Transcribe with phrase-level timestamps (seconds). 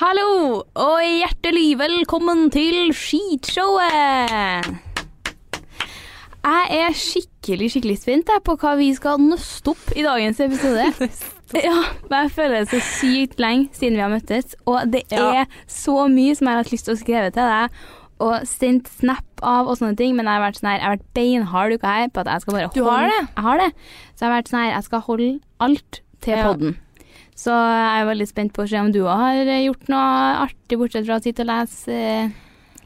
[0.00, 4.66] Hallo, og hjertelig velkommen til Skitshowet!
[6.42, 10.88] Jeg er skikkelig skikkelig spent på hva vi skal nøste opp i dagens episode.
[11.68, 11.76] ja,
[12.08, 15.44] men Jeg føler det så sykt lenge siden vi har møttes, og det er Ja.
[15.70, 17.82] så mye som jeg har hatt lyst til å skrive til deg.
[18.22, 20.96] Og sendt snap av og sånne ting, men jeg har vært sånn her, jeg har
[20.96, 23.20] vært beinhard uka her på at jeg skal bare holde Du har det?
[23.36, 23.70] Jeg har det.
[24.14, 25.30] Så jeg har vært sånn her, jeg skal holde
[25.68, 26.44] alt til Ja.
[26.48, 26.76] podden.
[27.42, 30.10] Så jeg er veldig spent på å se om du har gjort noe
[30.44, 32.34] artig, bortsett fra å sitte og lese eh,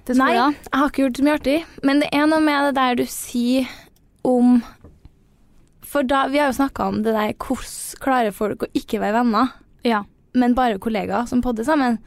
[0.07, 1.57] til Nei, jeg har ikke gjort så mye artig.
[1.85, 3.69] Men det er noe med det der du sier
[4.27, 4.61] om
[5.87, 9.21] For da, vi har jo snakka om det der hvordan klarer folk å ikke være
[9.21, 9.53] venner,
[9.87, 10.03] Ja.
[10.35, 12.01] men bare kollegaer som podder sammen.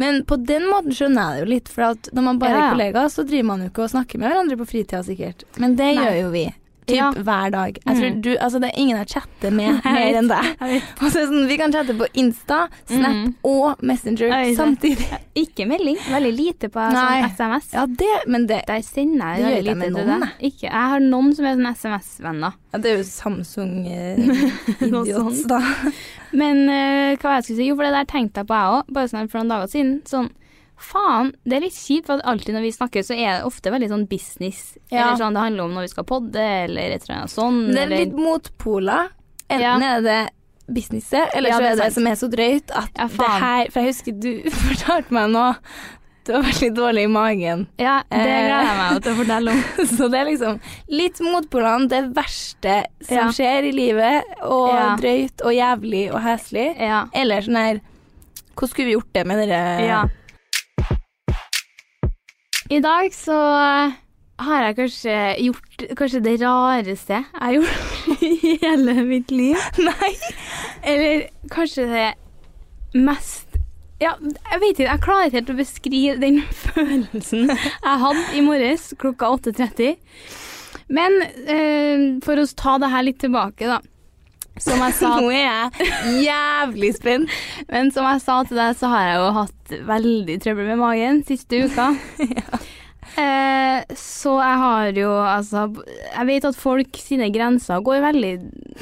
[0.00, 2.74] Men på den måten skjønner jeg det jo litt, for når man bare Ja, er
[2.74, 5.44] kollegaer, så driver man jo ikke og snakker med hverandre på fritida sikkert.
[5.60, 6.04] Men det Nei.
[6.04, 6.46] gjør jo vi.
[6.90, 7.10] Typ Ja.
[7.16, 7.78] hver dag.
[7.86, 8.20] Jeg tror Mhm.
[8.22, 10.50] du, altså det er ingen jeg chatter med mer enn deg.
[10.60, 13.34] Det sånn, vi kan chatte på Insta, Snap mm.
[13.44, 15.06] og Messenger samtidig.
[15.38, 15.96] Ikke melding.
[16.10, 17.70] Veldig lite på sånn SMS.
[17.72, 20.28] Ja, det, men det, Der sender jeg Det veldig med lite til deg.
[20.50, 20.66] Ikke.
[20.68, 22.52] Jeg har noen som er sånn SMS-venner.
[22.72, 24.16] ja, det er jo Samsung eh,
[25.48, 25.60] da.
[26.32, 27.66] Men uh, hva jeg skulle si?
[27.70, 29.96] Jo, for det der tenkte jeg på jeg òg, bare sånn for noen dager siden.
[30.06, 30.28] Sånn
[30.80, 33.88] Faen, det er litt kjipt, for alltid når vi snakker, så er det ofte veldig
[33.92, 34.76] sånn business.
[34.90, 35.02] Ja.
[35.10, 37.58] Eller sånn det handler om når vi skal podde, eller et eller annet sånn.
[37.72, 39.08] Det er eller- litt motpoler.
[39.50, 39.96] Enten Ja.
[39.96, 40.30] er det
[40.72, 43.66] businesset, eller Ja, så er det det som er så drøyt at Ja, det her
[43.70, 45.56] For jeg husker du fortalte meg nå
[46.24, 47.66] Du har vært litt dårlig i magen.
[47.78, 48.24] Ja, det Eh.
[48.24, 49.86] gleder jeg meg til å fortelle om.
[49.96, 51.88] Så det er liksom litt motpolene.
[51.88, 53.28] Det verste som Ja.
[53.32, 54.96] skjer i livet, og Ja.
[54.96, 56.78] drøyt og jævlig og heslig.
[56.78, 57.06] Ja.
[57.14, 57.80] Eller sånn her
[58.54, 60.04] Hvordan skulle vi gjort det med dere Ja.
[62.70, 63.36] I dag så
[64.40, 69.58] har jeg kanskje gjort kanskje det rareste jeg har gjort i hele mitt liv.
[69.88, 70.12] Nei.
[70.86, 72.06] Eller kanskje det
[72.94, 73.58] mest
[74.00, 76.38] Ja, jeg vet ikke, jeg klarer ikke helt å beskrive den
[76.70, 79.98] følelsen jeg hadde i morges klokka 8.30.
[80.94, 83.82] Men eh, for å ta det her litt tilbake, da.
[84.60, 87.38] Som jeg sa Nå er jeg jævlig spent.
[87.70, 91.22] Men som jeg sa til deg, så har jeg jo hatt veldig trøbbel med magen
[91.28, 91.86] siste uka.
[93.22, 98.32] eh, så jeg har jo altså Jeg vet at folk sine grenser går veldig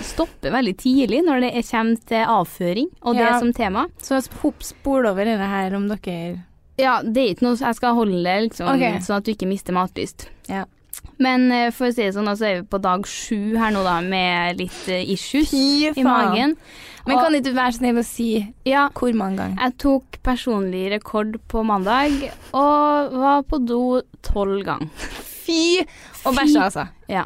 [0.08, 3.86] stopper veldig tidlig når det er- kommer til avføring og det som tema.
[4.02, 6.44] Så hopp, spol over dette her om dere
[6.78, 9.00] Ja, det er ikke noe Jeg skal holde det liksom, okay.
[9.02, 10.28] sånn at du ikke mister matlyst.
[10.48, 10.64] Ja.
[11.18, 13.82] Men eh, for å si det sånn, så er vi på dag sju her nå,
[13.86, 16.54] da, med litt eh, issues Fy i magen.
[17.06, 18.28] Men Og- kan ikke du være snill å si
[18.68, 19.56] Ja, hvor mange ganger?
[19.62, 22.12] Jeg tok personlig rekord på mandag
[22.52, 24.88] og var på do tolv ganger.
[25.48, 25.80] Fy!
[26.26, 26.36] Og Fy.
[26.42, 26.88] bæsja, altså.
[27.08, 27.24] Ja.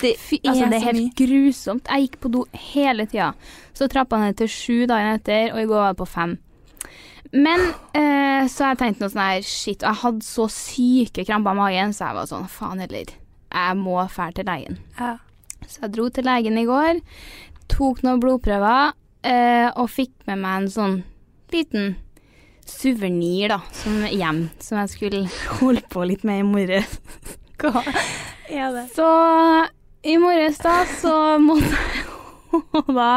[0.00, 1.86] Det, Altså, det er helt grusomt.
[1.92, 3.34] Jeg gikk på do hele tida.
[3.76, 6.38] Så trappa ned til sju dagen etter, og i går var det på fem.
[7.32, 7.62] Men
[7.96, 11.56] eh, så har jeg tenkt noe sånn her Shit, og jeg hadde så syke kramper
[11.56, 13.12] i magen, så jeg var sånn Faen heller.
[13.52, 14.80] Jeg må dra til legen.
[14.98, 15.14] Ja.
[15.64, 17.00] Så jeg dro til legen i går,
[17.72, 18.92] tok noen blodprøver
[19.24, 20.96] eh, og fikk med meg en sånn
[21.52, 21.94] liten
[22.68, 25.22] suvenir, da, som hjem, som jeg skulle
[25.60, 26.98] holde på litt med i morges.
[27.62, 27.84] Hva
[28.50, 28.86] er det?
[28.96, 29.08] Så
[30.08, 33.10] i morges da, så måtte jeg da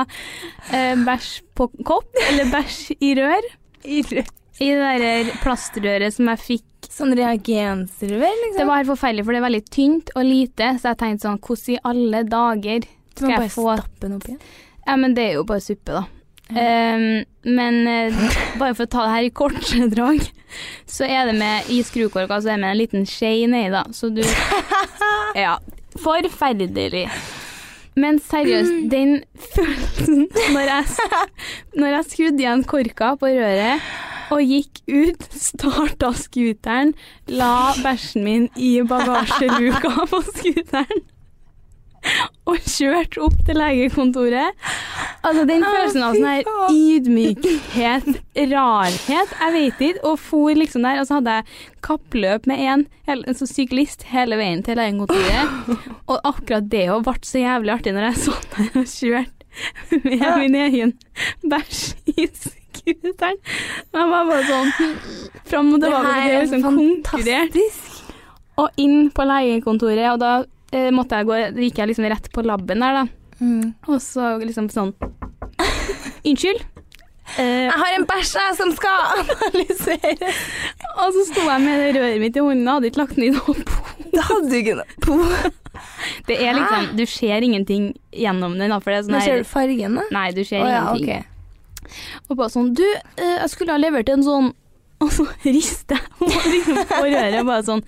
[0.72, 3.54] eh, bæsj på kopp, eller bæsj i rør.
[3.86, 6.72] I det der plastrøret som jeg fikk.
[6.96, 8.60] Sånn reagensrør, liksom.
[8.60, 11.40] Det var helt forferdelig, for det er veldig tynt og lite, så jeg tenkte sånn,
[11.42, 14.44] hvordan i alle dager Du skal må jeg bare få stappe den opp igjen.
[14.86, 16.04] Ja, men det er jo bare suppe, da.
[16.54, 20.22] Ehm, men uh, bare for å ta det her i korte drag,
[20.86, 23.86] så er det med i skrukorka så er det med en liten skje nedi, da.
[23.96, 24.22] Så du
[25.46, 25.58] Ja.
[25.96, 27.08] Forferdelig.
[27.96, 29.24] Men seriøst, den
[29.56, 30.84] følelsen når jeg,
[31.80, 33.88] når jeg skrudde igjen korka på røret
[34.34, 36.96] og gikk ut, starta scooteren,
[37.30, 41.06] la bæsjen min i bagasjeluka på scooteren
[42.50, 44.66] og kjørt opp til legekontoret.
[45.26, 48.10] Altså den følelsen av sånn her ydmykhet,
[48.52, 52.86] rarhet, jeg vet ikke, og for liksom der, og så hadde jeg kappløp med en,
[53.10, 55.72] en sånn syklist hele veien til legekontoret,
[56.12, 59.36] og akkurat det òg ble så jævlig artig når jeg sånn, der og kjørte
[60.04, 60.94] med min egen
[61.48, 63.38] bæsj i scooteren.
[63.96, 64.74] Jeg var bare sånn
[65.48, 67.62] fram og tilbake, det er liksom konkurrert.
[68.62, 70.34] Og inn på legekontoret, og da
[70.76, 73.06] eh, måtte jeg gå, gikk jeg liksom rett på labben der, da.
[73.42, 73.74] Mm.
[73.92, 74.94] Og så liksom sånn
[76.26, 76.62] Unnskyld.
[77.38, 80.40] Eh, Jeg har en bæsj jeg som skal analyseres.
[81.02, 83.32] og så sto jeg med røret mitt i hånden og hadde ikke lagt den i
[83.36, 83.82] noen po.
[84.16, 85.52] Det hadde du ikke noe.
[86.30, 89.42] Det er liksom Du ser ingenting gjennom den, da, for det er sånn Men ser
[89.42, 90.06] du fargen, da.
[90.16, 91.26] Nei, du ser oh, ja, ingenting.
[91.26, 91.90] ok.
[92.30, 92.86] Og bare sånn Du,
[93.20, 94.48] eh, jeg skulle ha levert en sånn
[95.04, 97.84] Og så rister jeg på liksom på røret og bare sånn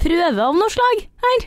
[0.00, 1.44] Prøve av noe slag her.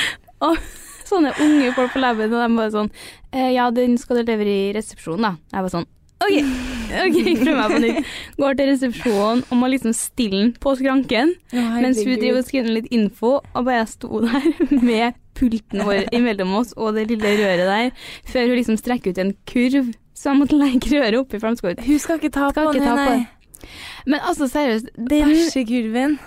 [0.46, 0.58] Og
[1.06, 2.92] sånne unge folk på laben, og de bare sånn
[3.32, 5.34] eh, Ja, den skal du levere i resepsjonen, da.
[5.52, 5.90] Jeg bare sånn
[6.22, 6.36] OK,
[7.06, 8.12] ok, prøv meg på nytt.
[8.38, 11.34] Går til resepsjonen og må liksom stille den på skranken.
[11.52, 14.46] Mens hun driver og skriver litt info, og bare jeg sto der
[14.90, 19.20] med pulten vår imellom oss og det lille røret der, før hun liksom strekker ut
[19.22, 21.84] en kurv, så jeg måtte legge røret oppi, for de skal ut.
[21.88, 23.06] Hun skal ikke ta på den, nei.
[23.08, 23.68] nei.
[24.06, 26.18] Men altså, seriøst, den Bæsjekurven.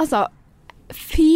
[0.00, 0.26] Altså,
[0.92, 1.30] fy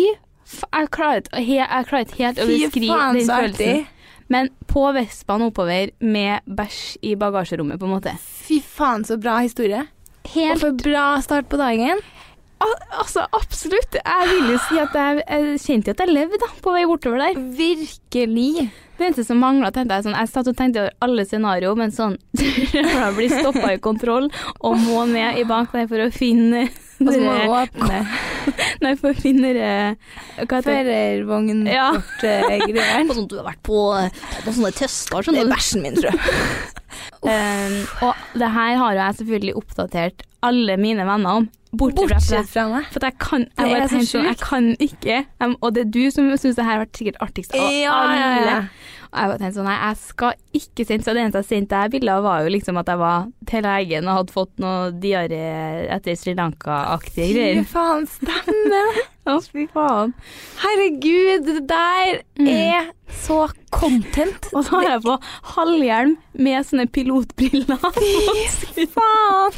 [0.46, 3.86] Jeg klarer ikke helt å beskrive den følelsen.
[4.28, 8.14] Men på Vespaen oppover med bæsj i bagasjerommet, på en måte.
[8.46, 9.84] Fy faen, så bra historie.
[10.26, 12.00] Og Helt for bra start på dagen.
[12.58, 13.94] Al- Altså, absolutt.
[14.00, 17.20] Jeg vil jo si at jeg, jeg kjente at jeg levde da, på vei bortover
[17.22, 17.38] der.
[17.58, 18.70] Virkelig.
[18.96, 21.92] Det eneste som mangla, tenkte jeg sånn Jeg satt og tenkte over alle scenarioer, men
[21.92, 24.30] sånn Jeg blir stoppa i kontroll
[24.64, 26.62] og må ned i bank der for å finne
[26.96, 27.98] Og så må dere- du åpne
[28.84, 31.72] Nei, for finner heter det?
[31.72, 31.88] Ja.
[31.96, 33.12] førervognkort-greier.
[33.16, 33.80] Sånn, du har vært på,
[34.46, 36.20] på sånne tester, Det er bæsjen min, tror jeg.
[37.26, 37.74] Um,
[38.06, 41.48] og det her har jo jeg selvfølgelig oppdatert alle mine venner om.
[41.76, 42.86] Bortsett fra Bortsett fra meg.
[42.94, 45.18] For jeg kan, Det jeg, er så tenkte sånn, jeg kan ikke.
[45.42, 47.96] Um, og det er du som syns det her har vært sikkert artigst av Ja,
[48.16, 48.56] ja, ja.
[49.16, 51.78] Og jeg bare tenkte sånn, nei, jeg skal ikke sende Så det eneste jeg sendte
[51.80, 54.90] jeg bilder av, var jo liksom at jeg var til legen og hadde fått noe
[55.00, 55.40] diaré
[55.96, 59.00] etter Sri Lanka-aktige Fy faen, stemmer.
[59.26, 60.12] Å, fy faen.
[60.62, 62.48] Herregud, det der Mm.
[62.52, 62.90] er
[63.24, 64.50] så content.
[64.52, 65.14] Og så har jeg på
[65.54, 67.80] halvhjelm med sånne pilotbriller.
[68.76, 69.56] Fy faen.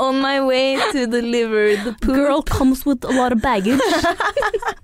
[0.00, 2.16] On my way to deliver the poop.
[2.16, 3.78] Girl comes with a lot of baggage.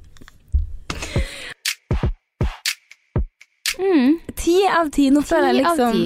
[3.80, 4.16] mm.
[4.36, 5.08] Ti av ti.
[5.14, 6.00] Nå føler jeg liksom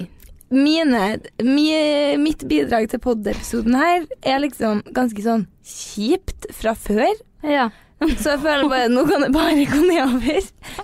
[0.54, 1.04] mine,
[1.42, 7.10] mi- Mitt bidrag til pod-episoden her er liksom ganske sånn kjipt fra før.
[7.42, 7.70] Ja.
[8.04, 10.42] Så jeg føler bare nå kan det bare gå nedover.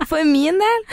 [0.09, 0.85] For min del.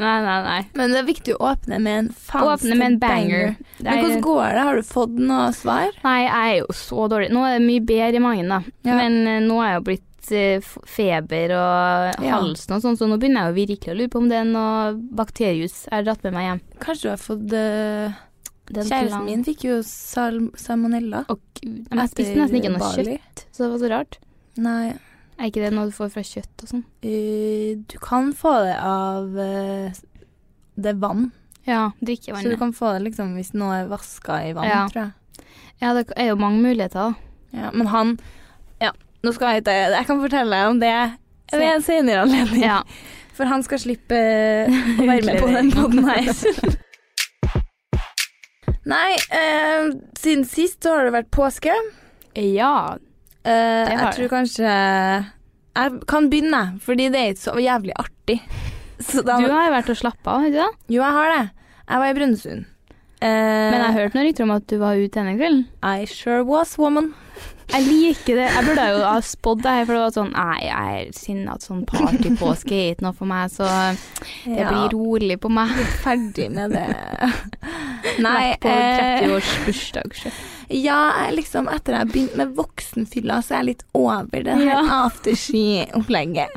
[0.00, 0.58] Nei, nei, nei.
[0.78, 3.52] Men det er viktig å åpne med en faen Åpne med en banger.
[3.78, 4.64] Det Men hvordan går det?
[4.68, 5.94] Har du fått noe svar?
[6.02, 7.30] Nei, jeg er jo så dårlig.
[7.36, 8.60] Nå er det mye bedre i magen, da.
[8.88, 8.96] Ja.
[8.98, 12.36] Men eh, nå er jeg jo blitt eh, feber og Ja.
[12.38, 14.44] halsen og sånn, så nå begynner jeg jo virkelig å lure på om det er
[14.48, 16.60] noe bakterius jeg har dratt med meg hjem.
[16.80, 18.16] Kanskje du har fått uh,
[18.68, 21.24] Kjæresten min fikk jo sal salmonella.
[21.32, 21.40] Og.
[21.64, 23.04] Men jeg spiste nesten ikke noe Bali.
[23.16, 24.18] kjøtt, så det var så rart.
[24.58, 24.94] Nei.
[25.38, 26.84] Er ikke det noe du får fra kjøtt og sånn?
[27.04, 29.90] Uh, du kan få det av uh,
[30.76, 31.30] det vann.
[31.68, 34.86] Ja, Så du kan få det liksom hvis noe er vaska i vann, Ja.
[34.88, 35.44] tror jeg.
[35.82, 37.14] Ja, det er jo mange muligheter, da.
[37.52, 38.18] Ja, men han
[38.80, 38.92] Ja,
[39.24, 40.94] nå skal jeg ikke Jeg kan fortelle deg om det
[41.52, 42.62] ved en senere anledning.
[42.62, 42.82] Ja.
[43.38, 44.18] For han skal slippe
[45.00, 46.28] å være med på den poden her.
[48.88, 51.74] Nei, eh, siden sist så har det vært påske.
[52.38, 52.96] ja.
[53.48, 53.52] Eh,
[53.88, 58.40] har jeg tror kanskje Jeg kan begynne, fordi det er ikke så jævlig artig.
[58.98, 60.94] Så da, Du har jo vært og slappa av, ikke det?
[60.96, 61.44] Jo, jeg har det.
[61.86, 62.64] Jeg var i Brønnøysund.
[63.22, 65.62] Eh, Men jeg hørte hørt noen rykter om at du var ute denne kvelden.
[65.86, 67.12] I sure was woman.
[67.68, 68.46] Jeg liker det.
[68.48, 71.56] Jeg burde jo ha spådd det her, for det var sånn Nei, jeg er sinna
[71.58, 73.66] at sånn partypåske er ikke noe for meg, så
[74.46, 74.70] det Ja.
[74.72, 75.68] blir rolig på meg.
[76.02, 76.86] ferdig med det.
[78.24, 80.14] Nei, Vært på eh, 30-års bursdag.
[80.16, 80.30] sjø.
[80.70, 84.64] ja, jeg liksom etter jeg begynte med voksenfylla, så er jeg litt over det her
[84.64, 84.82] Ja.
[85.08, 86.48] afterski-opplegget.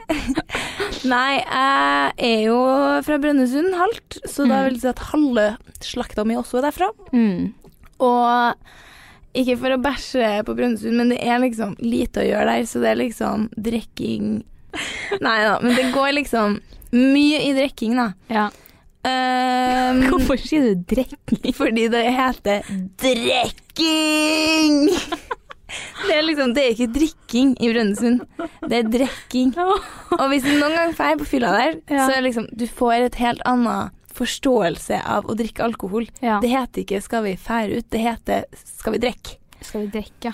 [1.12, 2.58] Nei, jeg er jo
[3.04, 4.64] fra Brønnøysund halvt, så da Mm.
[4.66, 6.90] vil jeg si at halve slakta mi også er derfra.
[7.12, 7.54] Mm.
[8.00, 8.56] Og
[9.38, 12.82] ikke for å bæsje på Brønnøysund, men det er liksom lite å gjøre der, så
[12.84, 14.42] det er liksom drikking
[15.26, 16.60] Nei da, men det går liksom
[16.96, 18.10] mye i drikking, da.
[18.32, 18.46] Ja.
[19.02, 21.54] Um, Hvorfor sier du drikking?
[21.58, 22.66] fordi det heter
[23.02, 24.90] drikking!
[26.02, 28.26] Det er liksom, det er ikke drikking i Brønnøysund,
[28.68, 29.54] det er drikking.
[29.56, 33.06] Og hvis du noen gang drar på fylla der, så er det liksom, du får
[33.06, 36.08] et helt annet forståelse av å drikke alkohol.
[36.22, 36.40] Ja.
[36.44, 39.38] Det heter ikke 'skal vi fære ut', det heter 'skal vi drikke'.
[39.62, 40.34] Skal vi drikke, ja.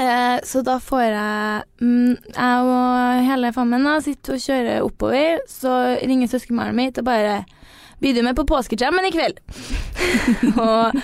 [0.00, 5.42] Eh, så da får jeg mm, Jeg og hele fammen da, sitter og kjører oppover,
[5.50, 7.44] så ringer søskenbarnet mitt og bare
[8.00, 9.42] Blir du med på påskejammen i kveld?
[10.56, 10.96] og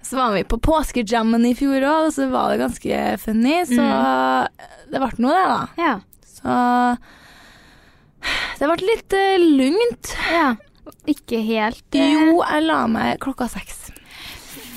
[0.00, 3.84] så var vi på påskejammen i fjor òg, og så var det ganske funny, så
[4.88, 5.60] det ble noe, det, da.
[5.76, 5.92] Ja.
[6.24, 6.56] Så
[8.56, 10.14] det ble litt uh, lugnt.
[10.32, 10.48] ja.
[11.10, 13.90] Ikke helt eh, Jo, jeg la meg klokka seks.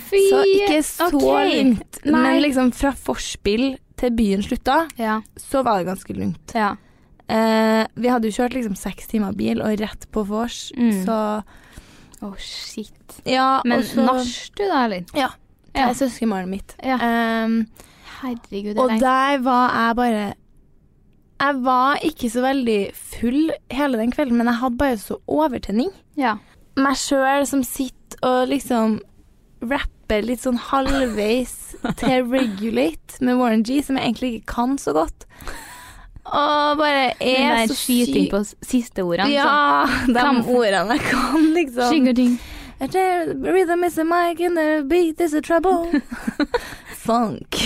[0.10, 1.64] Fy, Så ikke så okay.
[1.64, 2.00] lunt.
[2.06, 2.22] Nei.
[2.22, 5.22] Men liksom fra forspill til byen slutta, Ja.
[5.40, 6.54] så var det ganske lunt.
[6.56, 6.76] ja.
[7.30, 11.06] Eh, vi hadde jo kjørt liksom seks timer bil og rett på vors, Mm.
[11.06, 11.44] så
[12.22, 13.22] Å, shit.
[13.26, 15.04] Ja, Men og nach du, da, eller?
[15.16, 15.30] Ja.
[15.74, 16.76] Det er søskenbarnet mitt.
[16.84, 17.66] Um,
[18.22, 19.00] Herregud, det og er lenge.
[19.02, 20.34] der var jeg bare
[21.42, 25.90] Jeg var ikke så veldig full hele den kvelden, men jeg hadde bare så overtenning.
[26.20, 26.38] Ja.
[26.80, 29.00] Meg sjøl som sitter og liksom
[29.64, 31.54] rapper litt sånn halvveis
[32.00, 35.26] til Regulate med Warren G, som jeg egentlig ikke kan så godt.
[36.24, 39.32] Og bare er så syk Den er der skyting på siste ordene.
[39.34, 41.90] Ja, de Kan- ordene jeg kan, liksom.
[41.92, 42.38] Skiggerding.
[42.84, 45.92] The rhythm is a mic and the beat is a trouble.
[47.06, 47.60] Funk.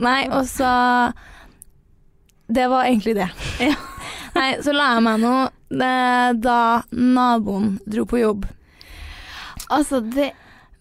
[0.00, 1.12] Nei, og så
[2.52, 3.28] Det var egentlig det.
[4.36, 5.34] Nei, så la jeg meg nå
[5.72, 6.58] da
[6.92, 8.46] naboen dro på jobb.
[9.72, 10.32] Altså, det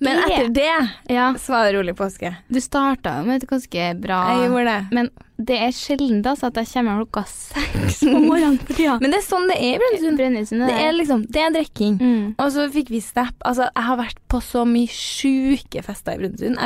[0.02, 2.32] Men etter det Ja, så var det rolig påske.
[2.50, 4.80] du starta jo med et ganske bra Jeg gjorde det.
[4.98, 5.10] Men
[5.42, 8.98] det er sjelden altså, at jeg kommer klokka seks på morgenen for tida.
[9.02, 9.80] Men det er sånn det er i
[10.18, 10.62] Brønnøysund.
[10.70, 11.96] Det er liksom, det er drikking.
[12.02, 12.26] mm.
[12.38, 13.34] Og så fikk vi snap.
[13.46, 16.58] Altså, jeg har vært på så mye sjuke fester i Brønnøysund.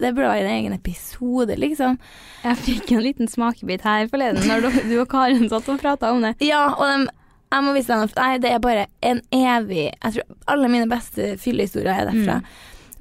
[0.00, 1.98] Det burde være en egen episode, liksom.
[2.44, 6.12] Jeg fikk en liten smakebit her forleden når du, du og Karen satt og prata
[6.16, 6.34] om det.
[6.44, 7.12] Ja, og de,
[7.52, 8.16] jeg må vise deg noe.
[8.16, 12.40] Nei, det er bare en evig Jeg tror alle mine beste fyllehistorier er derfra.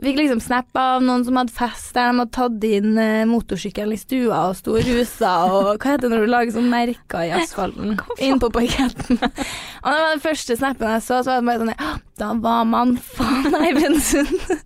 [0.01, 3.93] Fikk liksom snap av noen som hadde fest der de hadde tatt inn eh, motorsykkelen
[3.93, 7.27] i stua og sto og rusa og Hva heter det når du lager sånn merker
[7.27, 8.00] i asfalten?
[8.25, 9.20] Inn på parketten.
[9.84, 12.65] og det var den første snappen jeg så, så var det bare sånn Da var
[12.72, 14.65] man faen i Brønnøysund.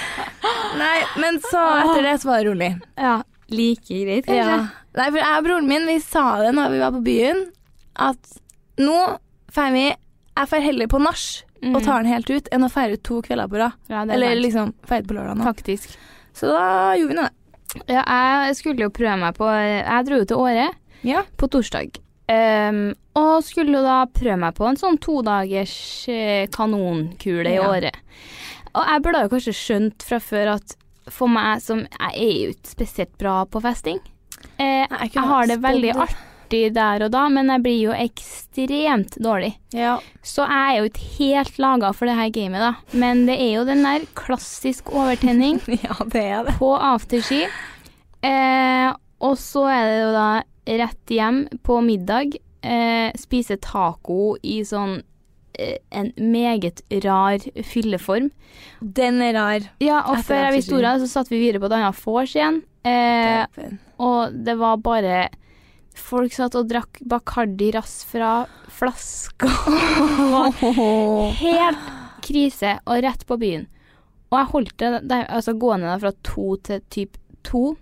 [0.82, 2.70] Nei, men så etter det så var det rolig.
[2.98, 3.16] Ja,
[3.54, 4.42] like greit, kanskje.
[4.42, 4.58] Ja.
[4.94, 7.46] Nei, for jeg og broren min, vi sa det når vi var på byen,
[7.94, 8.38] at
[8.82, 8.98] nå
[9.54, 11.24] drar vi Jeg får heller på nach
[11.72, 13.72] og tar den helt ut, enn å feire ut to kvelder på rad.
[13.88, 14.42] Ja, er Eller sant.
[14.44, 15.44] liksom feire på lørdag nå.
[15.48, 15.96] Faktisk.
[16.34, 17.32] Så da gjorde vi nå det.
[17.90, 18.02] Ja,
[18.46, 20.68] jeg skulle jo prøve meg på Jeg dro jo til Åre
[21.02, 21.22] Ja.
[21.36, 21.96] på torsdag.
[22.28, 27.66] Um, og skulle da prøve meg på en sånn todagers eh, kanonkule i Ja.
[27.68, 27.94] året.
[28.74, 30.76] Og jeg burde jo kanskje skjønt fra før at
[31.10, 33.98] for meg som Jeg er jo ikke spesielt bra på festing.
[34.58, 36.16] Eh, jeg jeg har det veldig det.
[36.44, 39.54] Artig der og da, men jeg blir jo ekstremt dårlig.
[39.72, 39.98] Ja.
[40.22, 42.72] Så jeg er jo ikke helt laga for det her gamet, da.
[42.92, 46.56] Men det er jo den der klassisk overtenning ja, det er det.
[46.58, 47.44] på afterski.
[48.24, 48.92] Eh,
[49.24, 50.28] og så er det jo da
[50.84, 52.36] rett hjem på middag.
[52.64, 55.02] Eh, spise taco i sånn
[55.60, 58.30] eh, en meget rar fylleform.
[58.80, 59.70] Den er rar.
[59.84, 62.36] Ja, og Etter før jeg visste ordet, så satt vi videre på et annet vors
[62.36, 62.62] igjen.
[62.84, 63.44] Eh,
[64.04, 65.24] og det var bare
[65.94, 69.46] Folk satt og drakk Bacardi Rass fra flaska.
[71.44, 71.92] Helt
[72.24, 73.66] krise, og rett på byen.
[74.32, 77.76] Og jeg holdt det der, altså gående der fra to til typ to.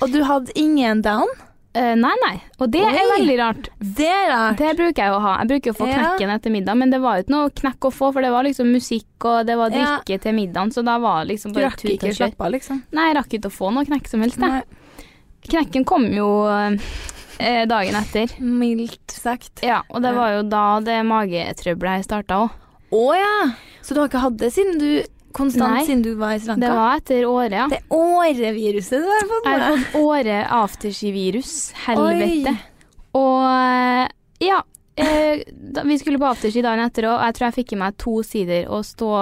[0.00, 1.28] Og du hadde ingen down?
[1.76, 2.32] Uh, nei, nei.
[2.58, 3.68] Og det er veldig rart.
[3.78, 4.56] Det er rart.
[4.58, 5.34] Det bruker jeg å ha.
[5.42, 6.14] Jeg bruker å få Ja.
[6.34, 8.72] etter middag, men det var jo ikke noe knekk å få, for det var liksom
[8.72, 10.00] musikk, og det var Ja.
[10.00, 12.16] drikke til middagen, så da var det liksom Du bare rakk tut og ikke å
[12.16, 12.82] slappe av, liksom?
[12.90, 14.64] Nei, jeg rakk ikke å få noe knekk som helst, jeg.
[15.48, 16.26] Knekken kom jo
[17.38, 18.34] eh, dagen etter.
[18.38, 19.62] Mildt sagt.
[19.64, 22.56] Ja, og det var jo da det magetrøbbelet her starta òg.
[22.94, 23.38] Å ja!
[23.84, 24.90] Så du har ikke hatt det siden du
[25.36, 25.84] konstant Nei.
[25.86, 26.64] siden du var i Sri Lanka?
[26.64, 27.66] Det var etter året, ja.
[27.70, 31.54] det åreviruset du har fått Jeg har fått året afterski-virus.
[31.84, 32.54] Helvete.
[32.56, 32.56] Oi.
[33.18, 34.08] Og eh,
[34.48, 34.62] ja.
[34.98, 37.98] Eh, da, vi skulle på afterski dagen etter, og jeg tror jeg fikk i meg
[38.02, 39.12] to sider å stå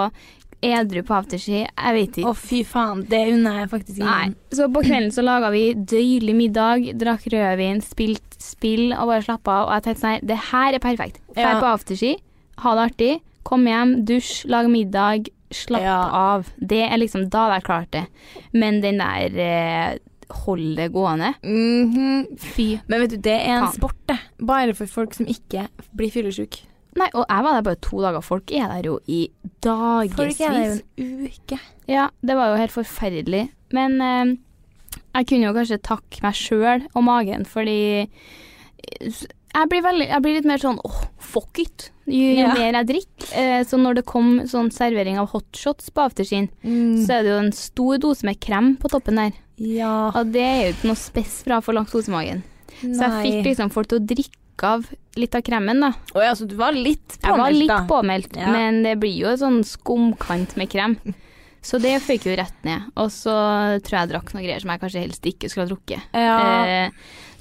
[0.75, 1.61] edru på afterski.
[1.67, 2.27] Jeg vet ikke.
[2.27, 3.05] Å, oh, fy faen.
[3.09, 4.33] Det unner jeg faktisk Nei.
[4.55, 9.61] Så på kvelden så laga vi døylig middag, drakk rødvin, spilt spill og bare slappa
[9.63, 9.69] av.
[9.69, 11.21] Og jeg tenkte sånn det her er perfekt.
[11.35, 11.61] Dra Ja.
[11.61, 12.17] på afterski,
[12.65, 16.01] ha det artig, kom hjem, dusj, lag middag, slapp Ja.
[16.11, 16.47] av.
[16.59, 18.07] Det er liksom Da hadde jeg klart det.
[18.53, 19.99] Men den der eh,
[20.45, 22.37] hold det gående Mhm.
[22.39, 22.81] Fy.
[22.89, 23.75] Men vet du, det er en Faen.
[23.75, 24.19] sport, det.
[24.41, 26.63] Bare for folk som ikke blir fyllesyke.
[26.97, 28.23] Nei, og jeg var der bare to dager.
[28.25, 29.21] Folk er der jo i
[29.65, 30.17] dagevis.
[30.17, 31.59] Folk er der jo en uke.
[31.93, 33.43] Ja, det var jo helt forferdelig.
[33.77, 34.35] Men eh,
[35.19, 37.79] jeg kunne jo kanskje takke meg sjøl og magen, fordi
[39.57, 41.91] jeg blir, veldig, jeg blir litt mer sånn åh, fuck it.
[42.07, 42.53] Jo, jo Ja.
[42.55, 43.31] mer jeg drikker.
[43.41, 47.39] Eh, så når det kom sånn servering av hotshots på afterskien, så er det jo
[47.41, 49.33] en stor dose med krem på toppen der.
[49.57, 50.11] Ja.
[50.15, 52.43] Og det er jo ikke noe spes bra for laktosemagen.
[52.83, 54.87] Så jeg fikk liksom folk til å drikke av
[55.17, 55.93] litt av kremen, da.
[56.15, 57.29] Å ja, så du var litt påmeldt, da?
[57.29, 57.79] Jeg var litt da.
[57.89, 58.51] påmeldt, Ja.
[58.53, 60.97] men det blir jo en sånn skumkant med krem.
[61.67, 62.85] Så det føyk jo rett ned.
[62.95, 63.33] Og så
[63.83, 66.05] tror jeg jeg drakk noen greier som jeg kanskje helst ikke skulle ha drukket.
[66.15, 66.37] Ja.
[66.63, 66.91] Eh,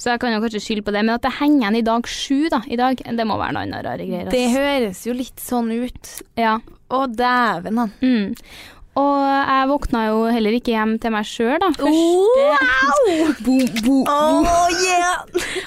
[0.01, 1.03] så jeg kan jo kanskje skylde på det.
[1.05, 3.67] Men at det henger igjen i dag sju, da, i dag, det må være noen
[3.75, 4.25] andre rare greier.
[4.25, 4.33] Altså.
[4.33, 6.09] Det høres jo litt sånn ut.
[6.41, 6.55] Ja.
[6.89, 7.93] Å, dæven, han.
[8.01, 8.33] Mm.
[8.95, 11.71] Og jeg våkna jo heller ikke hjem til meg sjøl, da.
[11.75, 11.89] Første
[14.07, 15.25] Oh, yeah!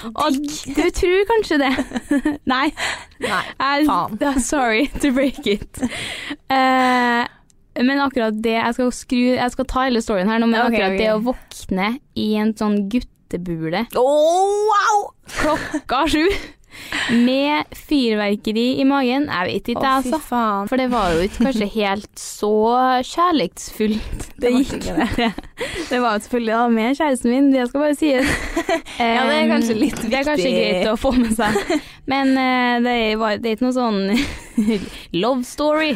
[0.09, 1.73] Og du tror kanskje det.
[2.53, 2.69] Nei.
[3.21, 3.43] Nei.
[3.85, 4.39] Faen.
[4.41, 5.81] sorry to break it.
[6.49, 7.27] Uh,
[7.79, 10.79] men akkurat det Jeg skal skru Jeg skal ta hele storyen her nå, men okay,
[10.79, 11.01] akkurat okay.
[11.03, 15.03] det å våkne i en sånn guttebule Oh, wow!
[15.37, 16.25] klokka sju
[17.13, 20.19] med fyrverkeri i magen Jeg vet ikke, jeg, altså.
[20.23, 20.69] faen.
[20.71, 22.53] For det var jo ikke kanskje helt så
[23.09, 24.89] kjærlighetsfullt det gikk.
[25.19, 25.31] Det,
[25.89, 28.29] det var jo selvfølgelig da med kjæresten min, det skal bare sies.
[28.99, 30.09] Ja, det er kanskje litt viktig.
[30.11, 31.55] Det er kanskje greit å få med seg.
[32.11, 33.99] Men eh, det, var, det er ikke noe sånn
[35.23, 35.93] love story.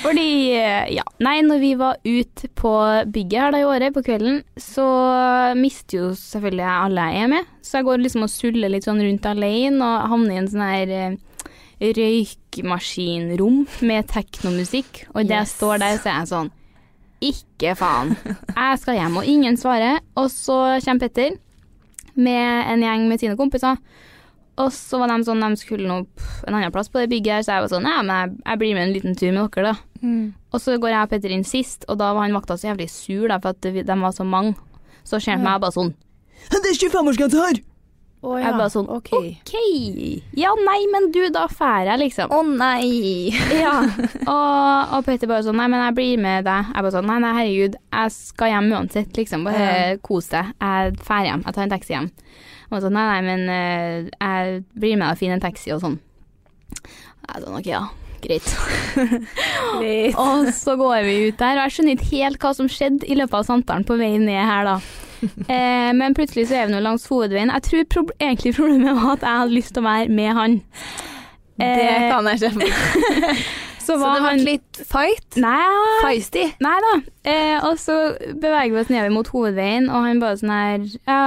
[0.00, 0.28] Fordi,
[0.58, 2.72] eh, ja Nei, når vi var ute på
[3.14, 4.86] bygget her da i året på kvelden, så
[5.58, 7.52] mister jo selvfølgelig jeg alle jeg er med.
[7.62, 10.66] Så jeg går liksom og suller litt sånn rundt alene og havner i en sånn
[10.66, 11.20] her eh,
[12.00, 15.04] røykmaskinrom med teknomusikk.
[15.14, 16.52] Og idet jeg står der, så er jeg sånn
[17.22, 18.16] Ikke faen.
[18.26, 20.00] Jeg skal hjem, og ingen svarer.
[20.18, 21.36] Og så kommer Petter
[22.18, 23.78] med en gjeng med sine kompiser.
[24.60, 27.44] Og så var de sånn, de skulle nå en annen plass på det bygget her,
[27.46, 29.72] så jeg var sånn, ja, men jeg, jeg blir med en liten tur med dere,
[29.72, 30.04] da.
[30.52, 32.90] Og så går jeg og Petter inn sist, og da var han vakta så jævlig
[32.92, 34.52] sur, da, for at de de var så mange.
[35.08, 35.94] Så ser han på meg bare sånn
[36.52, 37.62] Det er 25-årsgrense her!
[38.22, 39.08] Å, Jeg bare sånn, OK.
[39.18, 39.52] OK.
[40.38, 42.30] Ja, nei, men du, da drar jeg, liksom.
[42.30, 43.34] Å nei.
[43.62, 43.72] Ja.
[43.82, 46.68] Og, og Petter bare sånn, nei, men jeg blir med deg.
[46.70, 49.48] Jeg bare sånn, nei, nei, herregud, jeg skal hjem uansett, liksom.
[49.48, 50.54] Bare kos deg.
[50.62, 51.42] Jeg drar hjem.
[51.48, 52.08] Jeg tar en taxi hjem.
[52.70, 55.82] Og sånn, nei, nei, men eh, jeg blir med deg og finner en taxi og
[55.82, 55.98] sånn.
[56.78, 57.82] Jeg sånn, ok, ja.
[58.22, 58.46] Greit.
[59.82, 60.14] Greit.
[60.22, 63.16] Og så går vi ut der, og jeg skjønner ikke helt hva som skjedde i
[63.18, 64.76] løpet av samtalen på vei ned her, da.
[65.52, 67.50] Eh, men plutselig så er vi nå langs hovedveien.
[67.54, 70.56] Jeg tror prob egentlig problemet var at jeg hadde lyst til å være med han.
[71.60, 73.42] Det Eh, kan jeg se for meg.
[73.82, 75.36] Så Så det ble litt fight?
[75.42, 75.58] Nei,
[76.04, 76.44] Feisty?
[76.62, 76.92] nei da.
[77.28, 77.96] Eh, og så
[78.40, 81.18] beveger vi oss nedover mot hovedveien, og han bare sånn her Ja,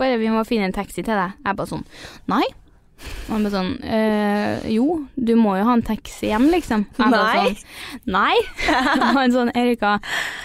[0.00, 1.34] bare vi må finne en taxi til deg.
[1.44, 1.84] Jeg bare sånn
[2.32, 2.42] Nei.
[3.24, 6.86] Og han bare sånn øh, Jo, du må jo ha en taxi hjem, liksom.
[6.98, 7.56] Jeg Nei.
[7.56, 8.36] Sånn, Nei.
[9.08, 9.96] og han sånn Erika,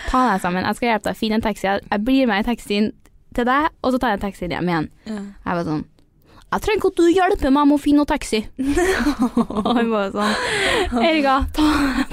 [0.10, 0.66] ta deg sammen.
[0.66, 1.70] Jeg skal hjelpe deg å finne en taxi.
[1.70, 2.92] Jeg, blir med i taxien
[3.38, 4.92] til deg, og så tar jeg taxien hjem igjen.
[5.06, 5.88] Jeg var sånn
[6.50, 8.40] jeg trenger ikke at du hjelper meg med å finne noe taxi.
[9.54, 11.66] og han bare sånn Erika, ta,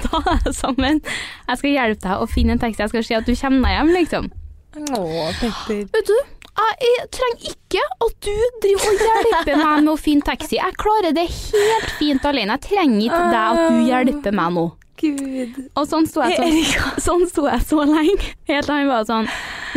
[0.03, 0.99] ta deg sammen.
[1.47, 2.83] Jeg skal hjelpe deg å finne en taxi.
[2.83, 4.29] Jeg skal si at du kommer deg hjem, liksom.
[4.77, 5.01] Å,
[5.39, 5.87] Petter.
[5.89, 6.17] Vet du,
[6.57, 10.57] jeg, trenger ikke at du driver og hjelper meg med å finne taxi.
[10.57, 12.57] Jeg klarer det helt fint alene.
[12.57, 14.67] Jeg trenger ikke deg at du hjelper meg nå.
[14.97, 15.57] Gud.
[15.77, 18.31] Og sånn sto jeg så, sånn sto jeg så lenge.
[18.49, 19.27] Helt til han var sånn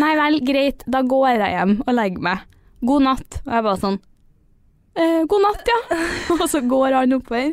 [0.01, 2.47] Nei vel, greit, da går jeg hjem og legger meg.
[2.89, 3.41] God natt.
[3.45, 3.99] Og jeg bare sånn
[4.97, 5.81] eh, God natt, ja.
[6.39, 7.53] og så går han oppover.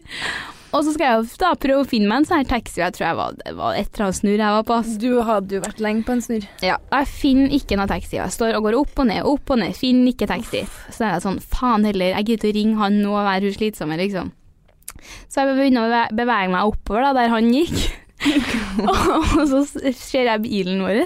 [0.77, 2.81] Og så skal jeg da prøve å finne meg en sånn her taxi.
[2.83, 4.77] Jeg tror jeg var, det var et eller annet snurr jeg var på.
[4.77, 4.95] ass.
[5.01, 6.47] Du hadde jo vært lenge på en snurr.
[6.65, 8.19] Ja, jeg finner ikke noen taxi.
[8.19, 10.65] Jeg står og går opp og ned, opp og ned, finner ikke taxi.
[10.93, 13.49] Så er jeg sånn, faen heller, jeg gidder ikke å ringe han nå og være
[13.49, 14.33] hun slitsomme, liksom.
[15.31, 17.87] Så jeg begynner å bevege meg oppover da, der han gikk.
[19.37, 21.03] og så ser jeg bilen vår.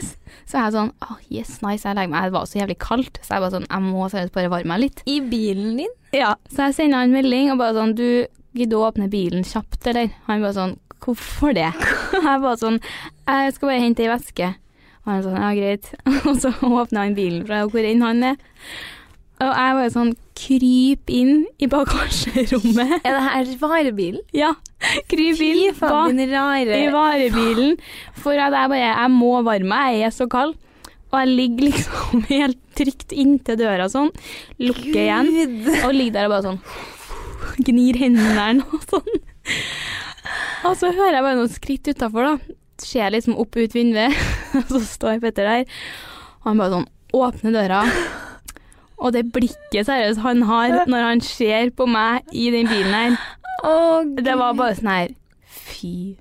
[0.48, 2.28] Så er jeg sånn, oh, yes, nice, jeg legger meg.
[2.28, 4.86] Det var så jævlig kaldt, så jeg bare sånn, jeg må seriøst bare varme meg
[4.86, 5.04] litt.
[5.08, 5.98] I bilen din?
[6.16, 6.36] Ja.
[6.52, 8.08] Så jeg sender han melding og bare sånn, du
[8.58, 10.12] gidder å åpne bilen kjapt, eller?
[10.28, 11.72] Han bare sånn, Hvorfor det?
[12.14, 12.80] Jeg bare sånn
[13.26, 14.54] Jeg skal bare hente ei veske.
[15.02, 15.94] Og han sånn Ja, greit.
[16.30, 18.42] Og så åpner han bilen fra hvor enn han er.
[19.42, 20.12] Og jeg bare sånn
[20.42, 22.94] Kryp inn i bagasjerommet.
[23.06, 24.22] Er det her varebilen?
[24.34, 24.52] Ja.
[25.10, 26.28] Kryp inn bak i
[26.94, 27.76] varebilen.
[28.22, 30.58] For at jeg bare Jeg må varme meg, jeg er så kald.
[31.12, 34.14] Og jeg ligger liksom helt trygt inntil døra sånn.
[34.62, 35.30] Lukker igjen.
[35.36, 35.70] Gud.
[35.84, 36.62] Og ligger der og bare sånn
[37.68, 39.22] Gnir hendene og sånn.
[40.68, 42.58] Og så hører jeg bare noen skritt utafor, da.
[42.82, 44.16] Ser liksom opp ut vinduet,
[44.60, 45.66] og så står Petter der.
[46.42, 47.82] Og han bare sånn åpner døra.
[49.02, 53.16] Og det blikket seriøst han har når han ser på meg i den bilen her,
[54.22, 55.12] det var bare sånn her
[55.52, 56.16] Fy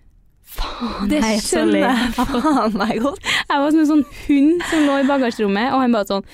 [0.45, 1.81] faen, Det jeg er så lei.
[1.85, 3.25] jeg faen meg godt.
[3.49, 6.27] Jeg var som en sånn hund som lå i bagasjerommet, og han bare sånn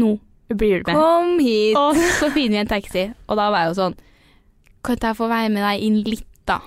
[0.00, 0.12] Nå
[0.58, 0.94] blir med.
[0.96, 1.78] Kom hit.
[1.78, 3.96] Og så finner vi en taxi, og da var jeg jo sånn
[4.80, 6.60] Kan ikke jeg få være med deg inn litt, da?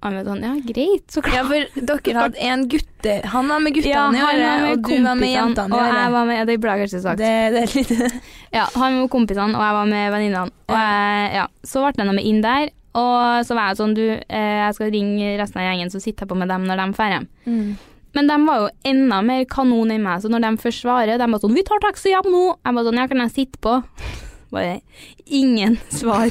[0.00, 1.36] Han var sånn Ja, greit, så klart.
[1.36, 4.72] Ja, for dere hadde en gutte Han var med guttene Ja, i året, var med
[4.72, 7.20] og du var med jentene i Og jeg var med, det ble kanskje sagt.
[7.20, 8.20] Det, det er litt
[8.56, 10.54] Ja, han var med kompisene, og jeg var med venninnene.
[10.70, 13.94] Og jeg, ja, så ble jeg nå med inn der, og så var jeg sånn
[13.94, 16.80] Du, eh, jeg skal ringe resten av gjengen, så sitter jeg på med dem når
[16.80, 17.28] de drar hjem.
[17.44, 17.68] Mm.
[18.16, 21.30] Men de var jo enda mer kanon enn meg, så når de først svarer, de
[21.30, 23.82] var sånn 'Vi tar taxi hjem nå!' Jeg var sånn 'Ja, kan jeg sitte på?'
[24.50, 24.80] Bare
[25.26, 26.26] ingen svar.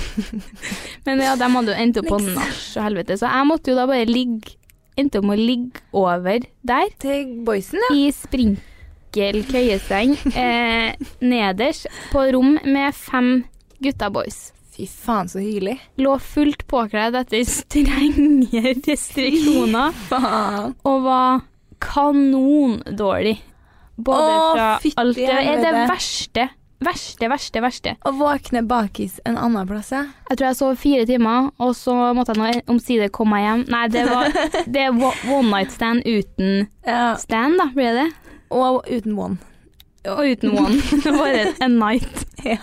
[1.06, 3.76] Men ja, de hadde jo endt opp på nach og helvete, så jeg måtte jo
[3.80, 4.60] da bare ligge
[5.00, 7.96] Endte opp med å ligge over der Til boysen, ja.
[7.96, 10.92] i sprinkel køyeseng eh,
[11.24, 13.46] nederst på rom med fem
[13.80, 14.52] gutta boys.
[14.76, 15.78] Fy faen, så hyggelig.
[16.04, 19.96] Lå fullt påkledd etter strenge restriksjoner
[20.84, 21.42] og var
[21.80, 23.38] kanondårlig.
[24.00, 25.88] Både Åh, fra fytti alt Det er det helvete.
[25.89, 26.46] verste,
[26.80, 27.94] verste, verste, verste.
[28.08, 30.06] Å våkne bakis en annen plass, ja.
[30.30, 33.65] Jeg tror jeg sov fire timer, og så måtte jeg nå omsider komme meg hjem.
[33.74, 34.32] Nei, det var
[34.78, 37.15] det er wa- one night stand uten ja.
[37.20, 38.36] stand, da, blir det det?
[38.56, 39.38] Og uten one.
[40.08, 40.80] Og uten one.
[41.20, 42.24] Bare en night.
[42.48, 42.62] Ja.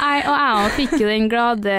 [0.00, 1.74] Nei, og jeg òg fikk jo den glade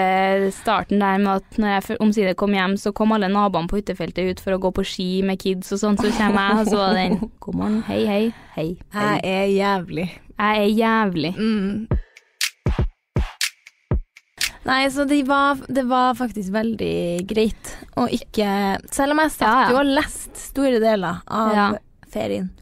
[0.54, 4.30] starten der med at når jeg omsider kom hjem, så kom alle naboene på hyttefeltet
[4.30, 6.78] ut for å gå på ski med kids og sånn, så kommer jeg, og så
[6.78, 8.22] var den God morgen, hei, hei,
[8.54, 8.68] hei.
[8.94, 9.08] hei.
[9.18, 10.06] Jeg er jævlig.
[10.38, 11.32] Jeg er jævlig.
[11.38, 12.02] Mm.
[14.62, 16.94] Nei, så det var, det var faktisk veldig
[17.26, 18.46] greit å ikke
[18.94, 19.72] Selv om jeg satt Ja, ja.
[19.74, 21.64] jo og lest store deler av Ja.
[22.12, 22.52] ferien.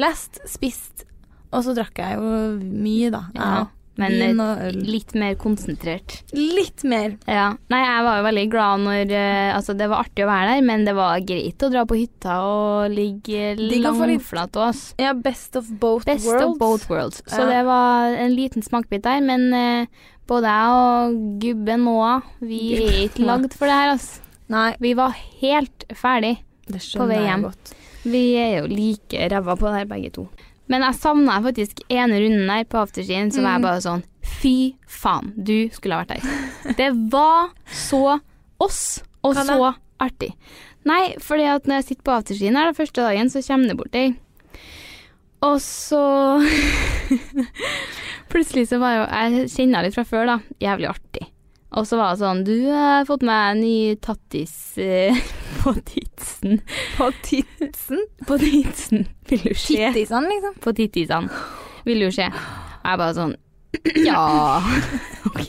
[0.00, 1.04] Lest, spist,
[1.52, 2.30] og så drakk jeg jo
[2.62, 3.20] mye, da.
[3.36, 3.50] Ja,
[3.98, 6.20] men eh, litt mer konsentrert.
[6.32, 7.16] Litt mer.
[7.26, 7.56] Ja.
[7.68, 10.62] Nei, jeg var jo veldig glad når eh, Altså, det var artig å være der,
[10.70, 14.80] men det var greit å dra på hytta og ligge langflat òg.
[15.02, 16.46] Ja, best of both Best worlds.
[16.46, 17.22] of both worlds.
[17.26, 17.50] Så Ja.
[17.50, 19.86] det var en liten smakebit der, men eh,
[20.30, 24.20] både jeg og gubben Noah, vi er ikke lagd for det her, altså.
[24.50, 26.38] Nei, Vi var helt ferdig.
[26.66, 27.44] det På vei hjem.
[28.04, 30.28] Vi er jo like ræva på det her, begge to.
[30.70, 33.68] Men jeg savna faktisk ene runden der på afterskien, så var jeg Mm.
[33.68, 34.02] bare sånn
[34.40, 36.74] Fy faen, du skulle ha vært der.
[36.78, 38.20] Det var så
[38.60, 40.30] oss, og Hva så artig.
[40.86, 43.76] Nei, fordi at når jeg sitter på afterskien her den første dagen, så kommer det
[43.76, 44.14] bort ei.
[45.42, 46.00] Og så
[48.30, 50.38] Plutselig så var jo Jeg kjenner litt fra før, da.
[50.62, 51.26] Jævlig artig.
[51.70, 55.14] Og så var det sånn Du har fått meg en ny tattis eh,
[55.62, 56.58] på titsen.
[56.96, 58.00] På titsen?
[58.26, 59.06] På titsen.
[59.30, 59.76] Vil du se?
[59.76, 60.54] Tittisene, liksom.
[60.64, 61.30] På tittisene.
[61.86, 62.26] Vil du se?
[62.26, 63.36] Og jeg bare sånn
[64.08, 64.24] Ja,
[65.30, 65.48] OK.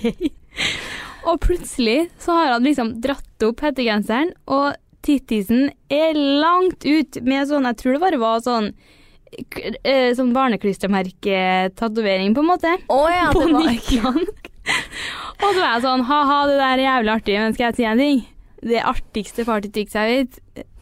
[1.32, 4.74] Og plutselig så har han liksom dratt opp hettegenseren, og
[5.06, 8.68] tittisen er langt ut med sånn Jeg tror det bare var sånn
[9.82, 12.72] eh, Sånn barneklistremerketatovering, på en måte.
[12.94, 14.26] Oh, ja, på niklene.
[15.42, 17.86] Og så var jeg sånn Ha-ha, det der er jævlig artig, men skal jeg si
[17.90, 18.20] en ting?
[18.62, 20.34] Det artigste partytrikset jeg vet,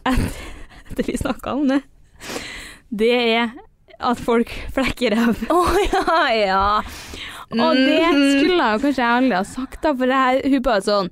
[0.10, 1.80] etter, vi snakka om det,
[2.92, 3.46] det er
[4.00, 5.36] at folk flekker ræv.
[5.52, 6.82] Å ja, ja.
[7.56, 8.28] Og det Mhm.
[8.40, 11.10] skulle jeg kanskje aldri ha sagt, da, for det her, hun bare sånn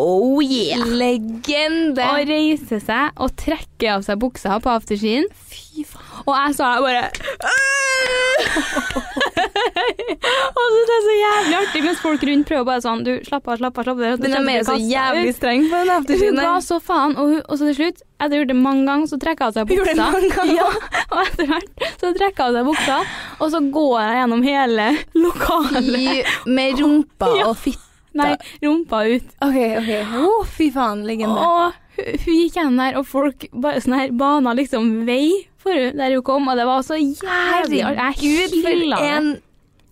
[0.00, 0.80] Oh yeah!
[0.88, 2.00] Legende.
[2.00, 5.26] Og reiser seg og trekker av seg buksa på afterskien.
[5.52, 6.22] Fy faen.
[6.24, 7.10] Og jeg sa bare
[10.58, 13.48] Og så det er så jævlig artig, mens folk rundt prøver bare sånn Du, slapp
[13.48, 13.86] av, slapp av.
[13.88, 14.22] slapp av.
[14.22, 17.60] Men de er så jævlig streng på den Hun ga så faen, og, hun, og
[17.60, 20.10] så til slutt, etter å ha gjort det mange ganger, så trekker hun seg buksa.
[20.36, 20.50] ganger?
[20.62, 20.68] Ja,
[21.12, 22.98] og etter hvert så trekker hun av seg buksa,
[23.38, 24.88] og så går jeg gjennom hele
[25.24, 26.34] lokalet.
[26.46, 27.88] Med rumpa og fitta.
[28.12, 29.30] Nei, rumpa ut.
[29.40, 29.92] OK, OK.
[30.20, 31.32] Å, fy faen, legende.
[31.40, 35.30] Og hun, hun gikk gjennom der, og folk bare sånn her bana liksom vei
[35.62, 39.30] for hun der hun kom, og det var så jævlig Herregud, for en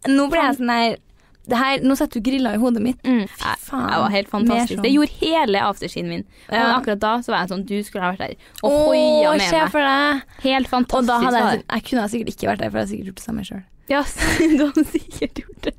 [0.09, 0.99] Nå ble jeg sånn her
[1.51, 2.99] det her, Nå setter du grilla i hodet mitt.
[3.03, 3.25] Mm.
[3.27, 3.87] Fy faen.
[3.91, 4.75] Det var helt fantastisk.
[4.77, 4.85] Sånn.
[4.85, 6.23] Det gjorde hele afterskien min.
[6.47, 6.67] Og Ja.
[6.77, 8.35] akkurat da så var jeg sånn Du skulle ha vært der.
[8.63, 9.71] Og hoia med meg.
[9.73, 10.23] for deg.
[10.45, 11.01] Helt fantastisk.
[11.01, 13.21] Og da hadde jeg, jeg kunne sikkert ikke vært der, for jeg hadde sikkert gjort
[13.21, 13.65] det samme sjøl.
[13.91, 14.03] Ja,
[14.61, 15.75] du hadde sikkert gjort det.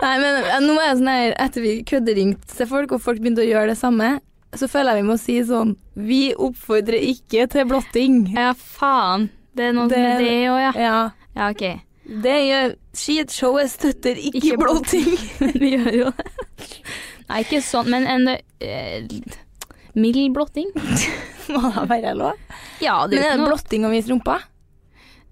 [0.00, 3.20] Nei, men eh, nå er jeg sånn her, etter vi kødderingte til folk, og folk
[3.20, 4.20] begynte å gjøre det samme,
[4.56, 8.20] så føler jeg vi må si sånn Vi oppfordrer ikke til blotting.
[8.34, 9.28] Ja, faen.
[9.54, 10.72] Det er noe Det- med det òg, ja.
[10.80, 11.10] Ja.
[11.36, 11.64] Ja, OK.
[12.08, 15.10] Det gjør Skishowet støtter ikke, Ikke blotting.
[15.60, 16.26] Vi gjør jo det.
[17.28, 19.34] Nei, ikke sånn, men en uh,
[19.94, 20.70] mild blotting.
[21.52, 22.38] Må da være lov?
[22.80, 24.38] Ja, det er er det noe blotting å vise rumpa?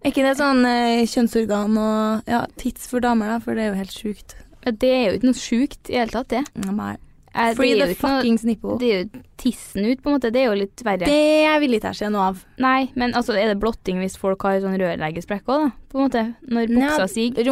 [0.04, 3.38] Er ikke det sånn eh, kjønnsorgan og ja, tits for damer, da?
[3.42, 4.36] For det er jo helt sjukt.
[4.66, 6.44] Det er jo ikke noe sjukt i det hele tatt, det.
[6.68, 6.92] Nei.
[7.36, 8.78] Eh, Free the fuckings nipple.
[8.80, 10.30] Det er jo tissen ut, på en måte.
[10.32, 11.04] Det er jo litt verre.
[11.04, 12.38] Det er vi litt se noe av.
[12.62, 15.70] Nei, men altså, er det blotting hvis folk har sånn rørleggersprekk òg, da?
[15.92, 16.22] På en måte.
[16.48, 17.44] Når buksa siger.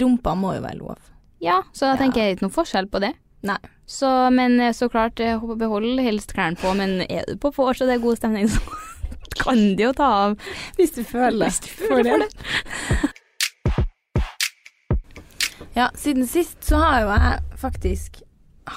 [0.00, 0.96] rumpa må jo være lov.
[1.44, 1.98] Ja, så da Ja.
[2.00, 3.12] tenker jeg ikke noe forskjell på det.
[3.46, 3.58] Nei.
[3.86, 7.80] Så, men eh, så klart, eh, behold helst klærne på, men er du på vors
[7.80, 8.60] og det er god stemning, så
[9.44, 10.34] kan de jo ta av
[10.76, 13.14] Hvis du føler Hvis du føler for det.
[15.76, 18.22] Ja, siden sist så har jo jeg faktisk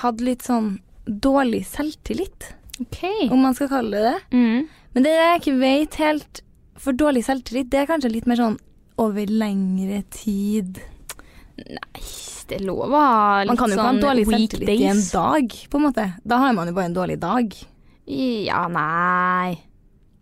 [0.02, 2.52] hatt litt sånn dårlig selvtillit,
[2.82, 3.02] OK.
[3.32, 4.38] om man skal kalle det det.
[4.38, 4.68] Mm.
[4.94, 6.42] Men det jeg ikke vet helt
[6.82, 8.56] For dårlig selvtillit, det er kanskje litt mer sånn
[9.02, 10.80] over lengre tid.
[11.62, 12.02] Nei,
[12.50, 14.72] det er lov å ha litt Man kan jo ikke ha sånn en dårlig selvtillit
[14.74, 16.06] i en dag, på en måte.
[16.26, 17.54] Da har man jo bare en dårlig dag.
[18.12, 19.60] Ja, nei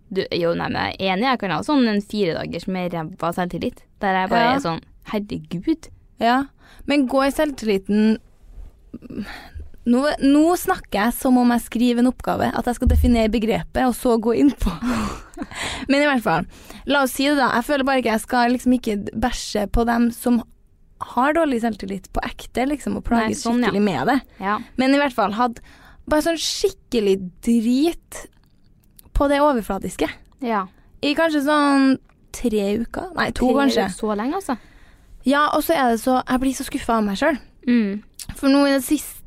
[0.10, 1.27] du, Jo, nei, men jeg er enig.
[1.29, 3.84] Jeg kan ha sånn en firedagers med ræva selvtillit.
[4.01, 4.55] Der jeg bare Ja.
[4.55, 4.82] er sånn
[5.13, 5.89] Herregud.
[6.19, 6.38] Ja,
[6.86, 8.17] men går selvtilliten
[9.89, 13.82] nå, nå snakker jeg som om jeg skriver en oppgave, at jeg skal definere begrepet,
[13.88, 14.71] og så gå inn på.
[15.89, 16.47] Men i hvert fall,
[16.89, 17.52] la oss si det, da.
[17.58, 20.41] Jeg føler bare ikke jeg skal liksom ikke bæsje på dem som
[21.13, 23.86] har dårlig selvtillit på ekte, liksom, og plages sånn, skikkelig ja.
[23.86, 24.17] med det.
[24.43, 24.58] Ja.
[24.82, 25.63] Men i hvert fall hadde
[26.10, 28.25] bare sånn skikkelig drit
[29.15, 30.12] på det overfladiske.
[30.45, 30.67] ja.
[30.99, 31.93] I kanskje sånn
[32.36, 33.13] tre uker?
[33.15, 33.86] Nei, to kanskje.
[33.95, 34.58] Så lenge, altså.
[35.23, 37.39] Ja, og så er det så Jeg blir så skuffa av meg sjøl.
[37.67, 38.02] Mm.
[38.36, 39.18] For nå i det siste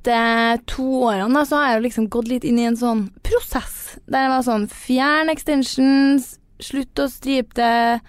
[0.66, 3.96] to årene da, så har jeg liksom gått litt inn i en sånn prosess.
[4.10, 8.00] Der jeg var sånn Fjern extensions, slutt å stripe det.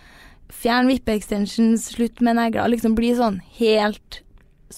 [0.53, 2.71] Fjern vippe-extensions, slutt med negler.
[2.71, 4.21] Liksom bli sånn helt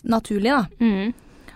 [0.04, 0.66] naturlig, da.
[0.80, 1.14] Mm.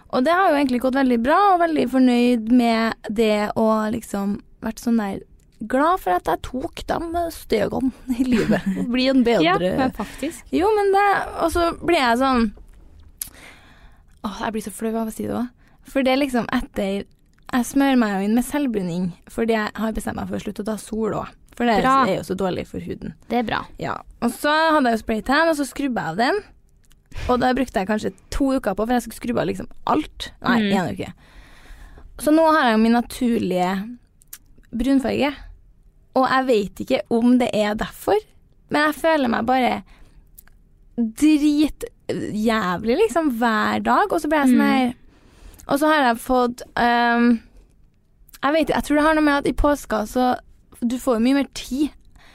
[0.10, 4.40] Og det har jo egentlig gått veldig bra, og veldig fornøyd med det og liksom
[4.66, 5.26] vært sånn der
[5.60, 8.64] Glad for at jeg tok de stegene i livet.
[8.80, 10.46] Og bli en bedre Ja, faktisk.
[10.56, 11.08] Jo, men det
[11.44, 12.46] Og så blir jeg sånn
[14.28, 15.48] Åh, jeg blir så flau av å si det òg.
[15.90, 17.06] For det er liksom etter
[17.50, 20.62] Jeg smører meg jo inn med selvbruning fordi jeg har bestemt meg for å slutte
[20.62, 21.32] å ta sol òg.
[21.58, 21.96] For det Bra.
[22.06, 23.16] er jo så dårlig for huden.
[23.28, 23.64] Det er bra.
[23.82, 23.96] Ja.
[24.22, 26.38] Og så hadde jeg jo spraytan, og så skrubba jeg av den.
[27.28, 30.30] Og da brukte jeg kanskje to uker på, for jeg skulle skrubbe av liksom alt.
[30.46, 30.78] Nei, Mm.
[30.78, 31.14] én uke.
[32.20, 33.98] Så nå har jeg jo min naturlige
[34.72, 35.34] brunfarge.
[36.16, 38.16] Og jeg vet ikke om det er derfor,
[38.70, 39.84] men jeg føler meg bare
[42.10, 44.12] dritjævlig liksom hver dag.
[44.12, 44.72] Og så ble jeg sånn Mm.
[44.74, 44.94] her
[45.70, 47.40] Og så har jeg fått um,
[48.44, 50.28] Jeg vet ikke, jeg tror det har noe med at i påska så
[50.82, 51.90] Du får jo mye mer tid.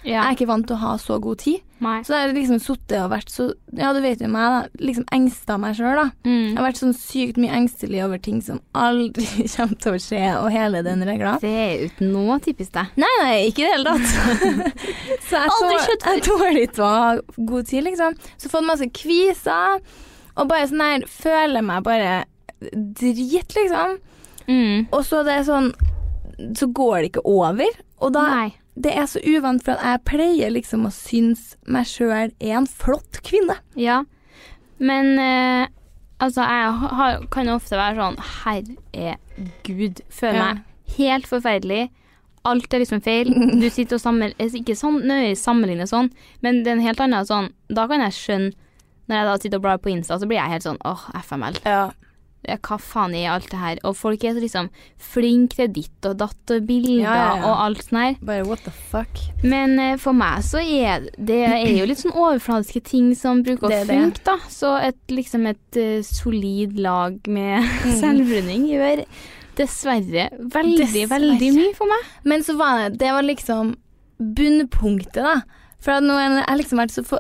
[0.05, 0.21] Ja.
[0.23, 1.61] Jeg er ikke vant til å ha så god tid.
[1.85, 1.99] Nei.
[2.05, 4.85] Så jeg har liksom sittet og vært så Ja, du vet jo meg, da.
[4.85, 6.05] Liksom engsta meg sjøl, da.
[6.25, 6.57] Jeg Mm.
[6.57, 9.25] har vært sånn sykt mye engstelig over ting som aldri
[9.57, 11.38] kommer til å skje, og hele den regla.
[11.40, 12.87] Det er ikke noe typisk deg.
[12.97, 14.69] Nei, nei, ikke i det hele tatt.
[15.29, 17.14] så jeg, Aldri tå- jeg tåler ikke å ha
[17.53, 18.17] god tid, liksom.
[18.37, 19.81] Så fått masse kviser,
[20.37, 22.25] og bare sånn her Føler meg bare
[22.73, 23.99] drit, liksom.
[24.49, 24.87] Mm.
[24.93, 25.71] Og så det er sånn
[26.59, 27.71] Så går det ikke over.
[28.05, 28.49] Og da Nei.
[28.77, 32.67] Det er så uvant, for at jeg pleier liksom å synes meg sjøl er en
[32.67, 33.55] flott kvinne.
[33.79, 34.01] Ja.
[34.83, 35.69] Men eh,
[36.19, 38.17] altså, jeg har, kan ofte være sånn
[38.99, 40.01] Herregud.
[40.11, 40.49] Føler Ja.
[40.55, 41.91] meg helt forferdelig.
[42.45, 43.31] Alt er liksom feil.
[43.63, 46.11] Du sitter og sammenligner Ikke sånn nøye sammenligner sånn,
[46.43, 48.51] men det er en helt annen sånn Da kan jeg skjønne
[49.09, 51.57] Når jeg da sitter og blar på Insta, så blir jeg helt sånn åh, FML.
[51.65, 51.87] Ja.
[52.49, 53.79] Ja, hva faen er alt det her?
[53.89, 54.69] Og folk er så liksom
[55.01, 57.45] flinke til ditt og datt og bilder Ja, ja, ja.
[57.49, 58.17] og alt sånt her.
[58.25, 59.23] Bare what the fuck.
[59.43, 63.69] Men uh, for meg så er det er jo litt sånn overfladiske ting som bruker
[63.73, 64.37] Det å funke, da.
[64.53, 67.97] Så et liksom et uh, solid lag med Mm.
[68.01, 69.05] selvbruning gjør
[69.57, 71.09] dessverre veldig, Dessverre.
[71.15, 72.07] veldig mye for meg.
[72.27, 73.75] Men så var det Det var liksom
[74.19, 75.41] bunnpunktet, da.
[75.85, 77.18] For nå har jeg liksom vært så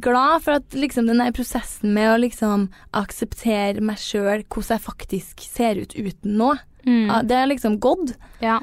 [0.00, 5.44] glad for at liksom den prosessen med å liksom akseptere meg sjøl, hvordan jeg faktisk
[5.44, 6.54] ser ut uten nå,
[6.86, 7.08] Mm.
[7.26, 8.12] det har liksom gått.
[8.40, 8.60] Ja.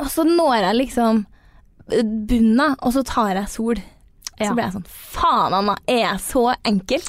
[0.00, 1.26] Og så når jeg liksom
[2.26, 3.76] bunnen, og så tar jeg sol.
[4.40, 4.48] Ja.
[4.48, 7.04] Så blir jeg sånn Faen, Anna, er jeg så enkel?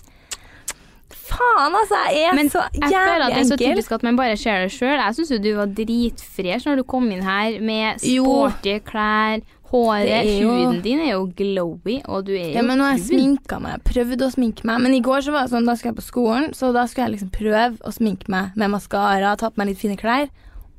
[1.28, 1.98] faen, altså.
[2.16, 4.62] Jeg er Men så jeg føler at det er så typisk at man bare ser
[4.64, 4.96] det sjøl.
[4.96, 8.24] Jeg syns jo du var dritfresh når du kom inn her med Jo.
[8.24, 9.42] sporty klær.
[9.72, 12.84] Håret, Det jo- huden din er jo glowy, og du er jo Ja, men nå
[12.88, 13.84] har jeg sminka meg.
[13.84, 14.80] Prøvd å sminke meg.
[14.82, 17.08] Men i går så var det sånn, da skulle jeg på skolen, så da skulle
[17.10, 20.30] jeg liksom prøve å sminke meg med maskara, tatt på meg litt fine klær.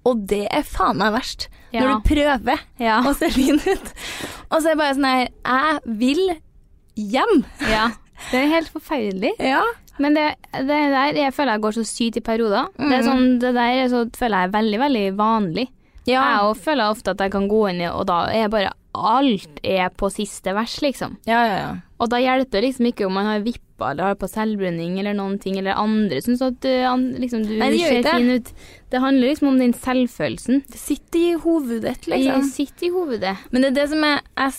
[0.07, 1.49] Og det er faen meg verst.
[1.73, 1.83] Ja.
[1.83, 3.03] Når du prøver Ja.
[3.03, 3.93] å se fin ut.
[4.51, 6.37] Og så er det bare sånn her Jeg vil
[6.97, 7.45] hjem.
[7.69, 7.91] ja.
[8.31, 9.33] Det er helt forferdelig.
[9.39, 9.63] Ja.
[10.01, 12.69] Men det, det der jeg føler jeg går så sykt i perioder.
[12.79, 13.05] Det, er Mhm.
[13.05, 15.69] sånn, det der er så, føler jeg er veldig, veldig vanlig.
[16.07, 16.23] Ja.
[16.39, 19.61] Jeg føler ofte at jeg kan gå inn i, og da er jeg bare alt
[19.63, 21.17] er på siste vers, liksom.
[21.29, 21.71] ja, ja, ja.
[21.99, 25.17] Og da hjelper det liksom ikke om man har vippa eller har på selvbruning eller
[25.19, 28.13] noen ting, eller andre syns at an, liksom, du Nei, ser det.
[28.15, 28.53] fin ut.
[28.91, 30.63] Det handler liksom om den selvfølelsen.
[30.71, 32.45] Det sitter i hovedet liksom.
[32.47, 33.37] Det sitter i hovedet.
[33.51, 34.53] Men det er det som er jeg,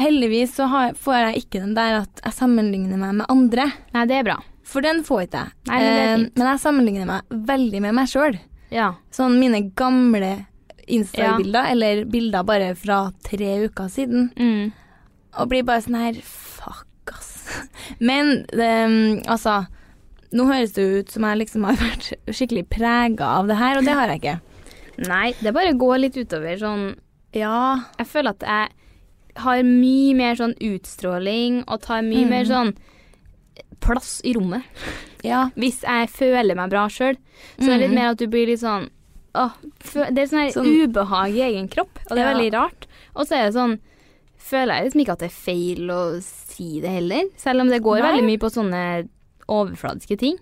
[0.00, 3.66] Heldigvis så har, får jeg ikke den der at jeg sammenligner meg med andre.
[3.92, 4.38] Nei, det er bra.
[4.64, 5.52] For den får ikke jeg.
[5.68, 8.38] Nei, men Eh, men jeg sammenligner meg veldig med meg sjøl.
[8.72, 8.94] Ja.
[9.12, 10.46] Sånn mine gamle
[10.88, 14.30] Insta-bilder, eller bilder bare fra tre uker siden.
[14.36, 14.72] Mm.
[15.38, 17.62] Og blir bare sånn her Fuck, ass.
[18.00, 19.66] Men det, altså
[20.32, 23.84] Nå høres det ut som jeg liksom har vært skikkelig prega av det her, og
[23.84, 24.38] det har jeg ikke.
[25.08, 26.86] Nei, det bare går litt utover sånn
[27.36, 27.84] Ja.
[27.98, 28.68] Jeg føler at jeg
[29.42, 32.28] har mye mer sånn utstråling og tar mye Mm.
[32.30, 32.74] mer sånn
[33.80, 34.62] plass i rommet.
[35.24, 35.46] Ja.
[35.56, 37.16] Hvis jeg føler meg bra sjøl,
[37.58, 37.94] så er det litt Mm.
[37.94, 38.88] mer at du blir litt sånn
[39.34, 39.52] åh,
[40.12, 42.34] Det er sånn her Sånn- ubehag i egen kropp, og det er Ja.
[42.34, 42.86] veldig rart.
[43.16, 43.78] Og så er det sånn
[44.42, 47.80] Føler jeg liksom ikke at det er feil å si det heller, selv om det
[47.82, 48.08] går Nei.
[48.10, 49.08] veldig mye på sånne
[49.48, 50.36] overfladiske ting.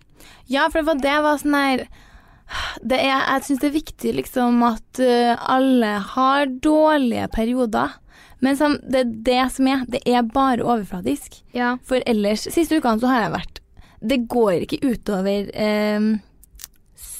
[0.48, 1.86] Ja, for det var det var sånn her
[2.84, 7.92] det er, Jeg syns det er viktig liksom at eh, alle har dårlige perioder.
[8.40, 9.12] Men som, det er
[9.44, 9.84] det som er.
[9.86, 11.42] Det er bare overfladisk.
[11.52, 11.76] Ja.
[11.84, 13.60] For ellers Siste ukene så har jeg vært
[14.02, 16.00] Det går ikke utover eh,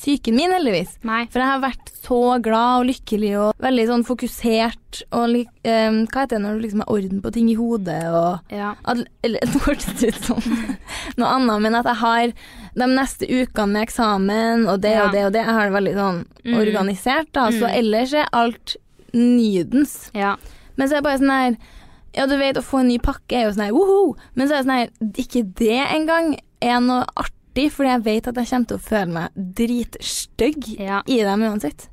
[0.00, 0.94] psyken min, heldigvis.
[1.04, 1.26] Nei.
[1.28, 6.22] For jeg har vært så glad og lykkelig og veldig sånn fokusert og eh, Hva
[6.24, 8.70] heter det når du liksom har orden på ting i hodet og Ja.
[8.88, 10.40] at, eller det hørtes ut som
[11.20, 12.32] noe annet, men at jeg har
[12.80, 15.04] de neste ukene med eksamen og det Ja.
[15.06, 15.44] og det og det.
[15.44, 16.54] Jeg har det veldig sånn Mm.
[16.56, 17.50] organisert, da.
[17.52, 17.74] Så Mm.
[17.78, 18.76] ellers er alt
[19.12, 20.10] nydens.
[20.14, 20.36] ja.
[20.76, 21.56] Men så er det bare sånn her
[22.16, 24.16] Ja, du vet, å få en ny pakke er jo sånn her woho!
[24.34, 24.88] Men så er det sånn her
[25.22, 29.12] Ikke det engang er noe artig, fordi jeg vet at jeg kommer til å føle
[29.12, 31.02] meg dritstygg Ja.
[31.06, 31.88] i dem uansett.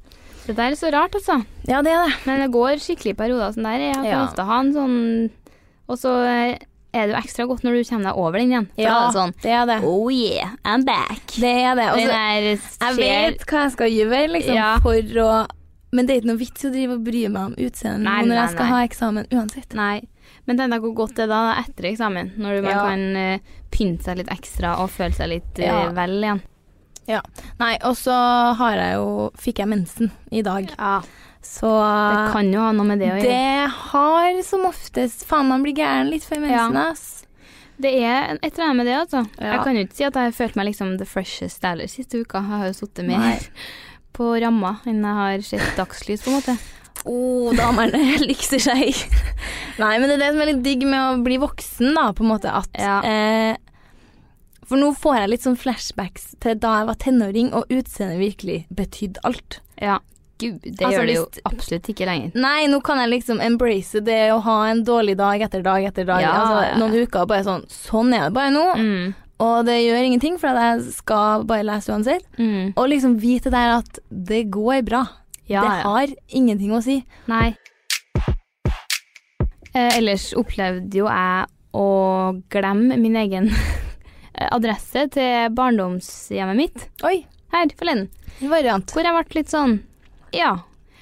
[0.45, 1.43] Det der er så rart, altså.
[1.67, 2.15] Ja, det er det.
[2.25, 3.79] Men det går skikkelig i perioder sånn der.
[3.79, 4.25] Jeg kan Ja.
[4.27, 5.31] ofte ha en sånn
[5.89, 6.09] Og så
[6.93, 8.67] er det jo ekstra godt når du kommer deg over den igjen.
[8.67, 9.83] For det er sånn det er det.
[9.83, 11.27] Oh yeah, I'm back.
[11.27, 11.85] Det er det.
[11.93, 14.77] Også, Den der Jeg vet hva jeg skal gjøre, liksom, Ja.
[14.79, 15.47] for å
[15.93, 18.35] Men det er ikke noe vits i å drive og bry meg om utseendet når
[18.35, 18.71] jeg skal nei.
[18.71, 19.73] ha eksamen uansett.
[19.73, 20.01] Nei.
[20.47, 22.83] Men tenk hvor godt det er da etter eksamen, når man Ja.
[22.87, 25.89] kan uh, pynte seg litt ekstra og føle seg litt uh, Ja.
[25.91, 26.41] vel igjen.
[27.59, 28.13] Nei, og så
[28.59, 31.01] har jeg jo Fikk jeg mensen i dag, Ja.
[31.41, 33.23] så Det kan jo ha noe med det å gjøre.
[33.23, 36.89] Det har som oftest Faen, man blir gæren litt før mensen, Ja.
[36.91, 37.23] ass.
[37.79, 39.29] Det er et eller annet med det, altså.
[39.39, 39.51] Ja.
[39.53, 42.19] Jeg kan jo ikke si at jeg har følt meg liksom the freshest aller siste
[42.23, 42.39] uka.
[42.41, 43.39] Jeg har jo sittet mer
[44.17, 46.57] på ramma enn jeg har sett dagslys, på en måte.
[47.05, 48.95] Å, damene lykser seg.
[49.79, 52.25] Nei, men det er det som er litt digg med å bli voksen, da, på
[52.25, 52.99] en måte, at Ja.
[53.05, 53.55] eh,
[54.67, 58.65] For nå får jeg litt sånn flashbacks til da jeg var tenåring, og utseendet virkelig
[58.75, 59.61] betydde alt.
[59.79, 59.99] Ja.
[60.37, 62.33] Gud, det Altså, gjør det jo absolutt ikke lenger.
[62.37, 66.05] Nei, nå kan jeg liksom embrace det å ha en dårlig dag etter dag etter
[66.05, 66.21] dag.
[66.21, 66.77] Ja, altså.
[66.83, 68.65] Noen uker bare sånn Sånn er det bare nå.
[68.77, 69.15] Mm.
[69.39, 72.25] Og det gjør ingenting, for jeg skal bare lese uansett.
[72.37, 72.73] Mm.
[72.75, 75.05] Og liksom vite der at det går bra.
[75.47, 75.83] Ja, det ja.
[75.87, 76.99] har ingenting å si.
[77.31, 77.55] Nei.
[79.73, 81.87] Eh, ellers opplevde jo jeg å
[82.51, 83.49] glemme min egen
[84.57, 87.19] adresse til barndomshjemmet mitt Oi,
[87.53, 88.07] her forleden.
[88.41, 88.93] en variant.
[88.95, 89.77] Hvor jeg ble litt sånn
[90.35, 90.55] Ja.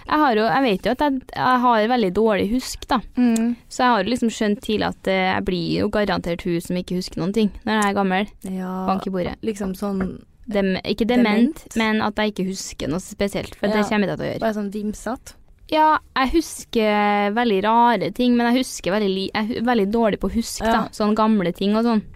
[0.06, 3.00] Jeg, har jo, jeg vet jo at jeg, jeg har veldig dårlig husk, da.
[3.18, 3.56] Mm.
[3.66, 6.78] Så jeg har jo liksom skjønt tidlig at eh, jeg blir jo garantert hun som
[6.78, 8.30] ikke husker noen ting når jeg er gammel.
[8.46, 9.34] Ja, Bank i bordet.
[9.42, 10.04] liksom sånn
[10.48, 11.76] Dem, ikke dement, Dement?
[11.76, 13.56] men at jeg ikke husker noe spesielt.
[13.56, 13.80] For Ja.
[13.82, 14.40] det kommer jeg til å gjøre.
[14.44, 15.34] Bare sånn vimsete.
[15.72, 20.30] Ja, jeg husker veldig rare ting, men jeg husker veldig, jeg er veldig dårlig på
[20.30, 20.72] å huske, Ja.
[20.72, 20.90] da.
[20.94, 22.04] Sånne gamle ting og sånn.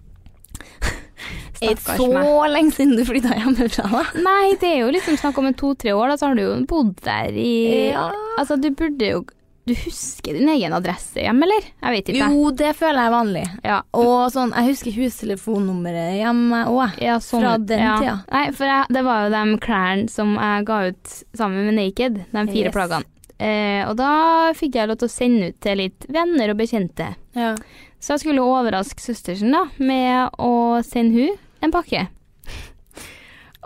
[1.62, 4.04] Er ikke Stakkars så lenge siden du flytta hjemmefra, da.
[4.24, 6.96] Nei, det er jo liksom snakk om to-tre år, da, så har du jo bodd
[7.04, 8.06] der i Ja.
[8.40, 9.26] Altså, du burde jo
[9.70, 11.66] Du husker din egen adresse hjem, eller?
[11.84, 12.30] Jeg vet ikke.
[12.34, 13.44] Jo, det føler jeg er vanlig.
[13.68, 13.76] Ja.
[13.94, 16.98] Og sånn, jeg husker hustelefonnummeret hjemme òg.
[17.04, 17.94] Ja, sånn, Fra den ja.
[18.02, 18.16] tida.
[18.34, 22.20] Nei, for jeg, det var jo de klærne som jeg ga ut sammen med Naked,
[22.34, 22.76] de fire Yes.
[22.76, 23.06] plaggene.
[23.40, 24.10] Eh, og da
[24.58, 27.14] fikk jeg lov til å sende ut til litt venner og bekjente.
[27.38, 27.54] Ja.
[28.00, 32.08] Så jeg skulle overraske søstersen da, med å sende hun en pakke.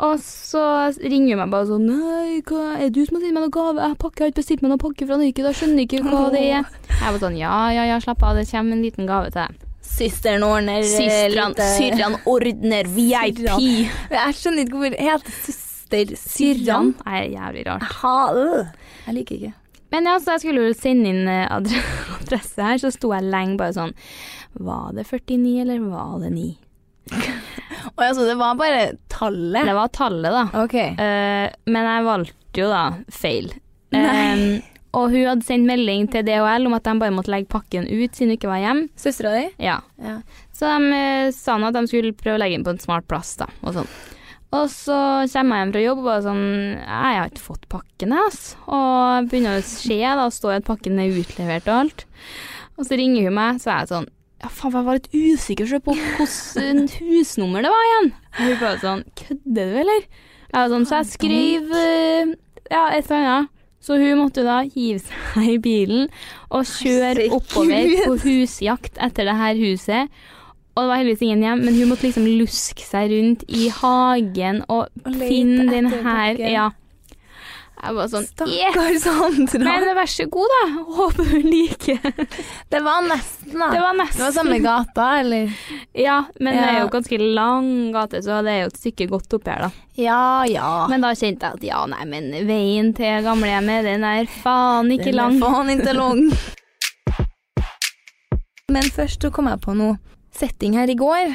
[0.02, 0.62] Og så
[0.98, 3.54] ringer hun meg bare sånn Nei, hva, er det du som har sendt meg noen
[3.54, 3.84] gave?
[3.84, 6.24] Jeg pakker, jeg har ikke bestilt meg noen pakke fra Nike, da skjønner ikke hva
[6.34, 6.72] det er.
[6.90, 9.70] Jeg var sånn Ja, ja, ja, slapp av, det kommer en liten gave til deg.
[9.94, 13.44] Systeren ordner eh, Syrran ordner VIP.
[13.44, 13.68] Syrran.
[14.18, 15.38] Jeg skjønner ikke hvorfor heter
[15.94, 16.94] søster Syrran.
[17.06, 17.82] Nei, jævlig rart.
[17.82, 18.64] Aha.
[19.06, 19.54] Jeg liker ikke.
[19.94, 21.54] Men ja, så jeg skulle jo sende inn eh,
[22.18, 23.94] adresse her, så sto jeg lenge bare sånn
[24.58, 26.48] Var det 49, eller var det 9?
[27.94, 29.68] Og altså, det var bare tallet.
[29.68, 30.64] Det var tallet, da.
[30.64, 30.94] Okay.
[30.98, 33.52] Uh, men jeg valgte jo da feil.
[33.94, 34.62] Eh,
[34.98, 38.14] og hun hadde sendt melding til DHL om at de bare måtte legge pakken ut
[38.14, 38.88] siden hun ikke var hjemme.
[38.98, 39.46] Søstera di?
[39.62, 39.80] Ja.
[40.02, 40.20] Ja.
[40.54, 43.08] Så de uh, sa nå at de skulle prøve å legge den på en smart
[43.10, 43.94] plass, da, og sånn.
[44.54, 44.96] Og så
[45.32, 46.44] kommer jeg hjem fra jobb og bare sånn
[46.78, 48.60] Jeg har ikke fått pakken, jeg, altså.
[48.78, 52.06] Og begynner å se, da, står at pakken er utlevert og alt.
[52.78, 54.12] Og så ringer hun meg, så er jeg sånn
[54.44, 58.10] Ja, faen, jeg var litt usikker på hvilket husnummer det var igjen.
[58.34, 60.06] Og hun bare sånn Kødder du, eller?
[60.54, 62.34] Jeg var sånn, så jeg skrev eh,
[62.70, 63.50] Ja, et eller annet.
[63.84, 66.06] Så hun måtte da hive seg i bilen
[66.56, 70.14] og kjøre oppover på husjakt etter det her huset.
[70.74, 74.64] Og det var heldigvis ingen hjem, men hun måtte liksom luske seg rundt i hagen
[74.72, 76.40] og, Og finne den her.
[76.40, 76.70] Ja.
[77.84, 78.26] Jeg var sånn!
[78.30, 79.64] Stakkars Sandra.
[79.66, 80.84] Men vær så god, da.
[80.98, 82.00] Håper du liker.
[82.72, 83.68] det var nesten, da.
[83.74, 84.20] Det var nesten.
[84.22, 85.52] Det var samme gata, eller?
[85.98, 89.36] Ja, men det er jo ganske lang gate, så det er jo et stykke godt
[89.36, 89.86] opp her, da.
[90.00, 90.72] Ja, ja.
[90.92, 95.12] Men da kjente jeg at ja, nei, men veien til gamlehjemmet, den er faen ikke
[95.12, 95.40] Den er.
[95.44, 96.28] Faen ikke lang.
[98.74, 99.98] Men først så kom jeg på noe
[100.34, 101.34] setting her i går,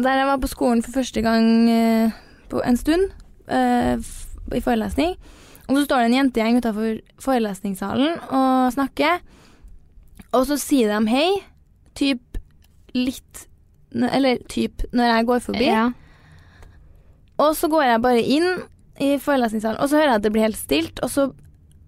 [0.00, 2.16] der jeg var på skolen for første gang eh,
[2.50, 3.04] på en stund
[3.52, 4.00] eh,
[4.56, 5.14] i forelesning.
[5.70, 9.20] Og så står det en jentegjeng utafor forelesningssalen og snakker.
[10.34, 11.28] Og så sier de hei,
[11.98, 12.38] typ
[12.94, 13.46] litt
[13.90, 15.66] Eller typ når jeg går forbi.
[15.66, 15.88] Ja.
[17.42, 18.48] Og så går jeg bare inn
[19.00, 21.22] i forelesningssalen, og så hører jeg at det blir helt stilt, og så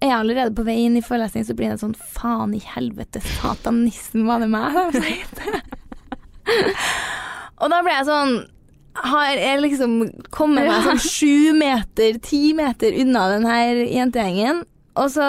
[0.03, 3.20] er jeg allerede på vei inn i forelesning, så blir det sånn faen i helvete,
[3.37, 4.72] satanissen, var det meg?
[7.61, 8.33] og da ble jeg sånn
[8.95, 9.93] Har jeg liksom
[10.30, 14.64] kommet meg sånn sju meter, ti meter unna den her jentegjengen,
[15.01, 15.28] og så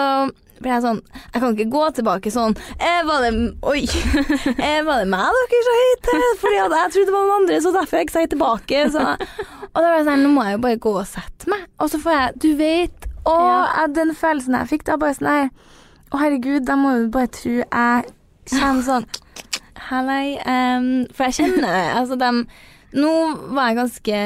[0.60, 0.98] ble jeg sånn
[1.32, 3.30] Jeg kan ikke gå tilbake sånn eh, Var det
[3.66, 3.80] Oi!
[4.64, 6.26] Eh, var det meg dere sa hei til?
[6.42, 8.82] Fordi jeg trodde det var noen andre, så derfor jeg ikke sa tilbake.
[8.94, 9.02] Så.
[9.72, 11.64] Og da var jeg sånn Nå må jeg jo bare gå og sette meg.
[11.82, 13.86] Og så får jeg Du vet Og Ja.
[13.96, 15.48] den følelsen jeg fikk, da bare sånn Nei,
[16.12, 18.12] Å, herregud, da må jo bare tro jeg
[18.54, 19.08] kommer sånn
[19.90, 20.36] Hallei.
[20.48, 21.86] Um, for jeg kjenner det.
[21.98, 22.44] Altså, dem
[22.94, 23.10] Nå
[23.56, 24.18] var jeg ganske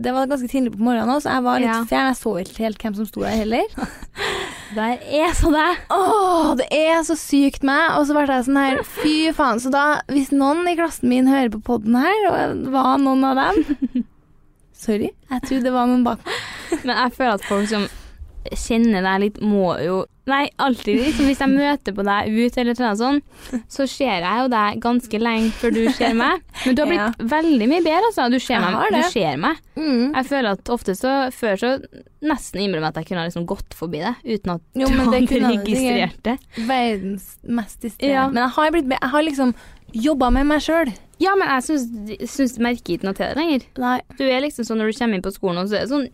[0.00, 1.80] Det var ganske tidlig på morgenen òg, så jeg var litt Ja.
[1.90, 2.06] fjern.
[2.08, 3.66] Jeg så ikke helt hvem som sto der heller.
[4.74, 5.66] Der er så det.
[5.94, 7.92] Åh, det er så sykt meg.
[7.98, 9.60] Og så ble jeg sånn her, fy faen.
[9.62, 13.22] Så da, hvis noen i klassen min hører på podden her, og det var noen
[13.28, 14.02] av dem
[14.84, 16.80] Sorry, jeg trodde det var noen bak meg.
[16.82, 17.86] Men jeg føler at folk som
[18.52, 22.78] kjenner deg litt, må jo Nei, alltid liksom, hvis jeg møter på deg ut eller
[22.80, 26.40] noe sånt, så ser jeg jo deg ganske lenge før du ser meg.
[26.62, 28.30] Men du har blitt veldig mye bedre, altså.
[28.32, 28.78] Du ser meg.
[28.94, 29.60] Du ser meg.
[29.76, 30.14] Mm.
[30.14, 31.70] Jeg føler at ofte så Før så
[32.24, 35.20] nesten innrømmer jeg at jeg kunne liksom gått forbi det uten at Jo, du hadde
[35.44, 36.38] registrert det.
[36.72, 38.14] Verdens mest distré.
[38.14, 38.24] Ja.
[38.32, 39.52] Men jeg har, blitt, jeg har liksom
[40.08, 40.88] jobba med meg sjøl.
[41.20, 43.68] Ja, men jeg syns, syns merker ikke noe til det lenger.
[43.84, 43.98] Nei.
[44.16, 46.08] Du er liksom sånn når du kommer inn på skolen, og så er det sånn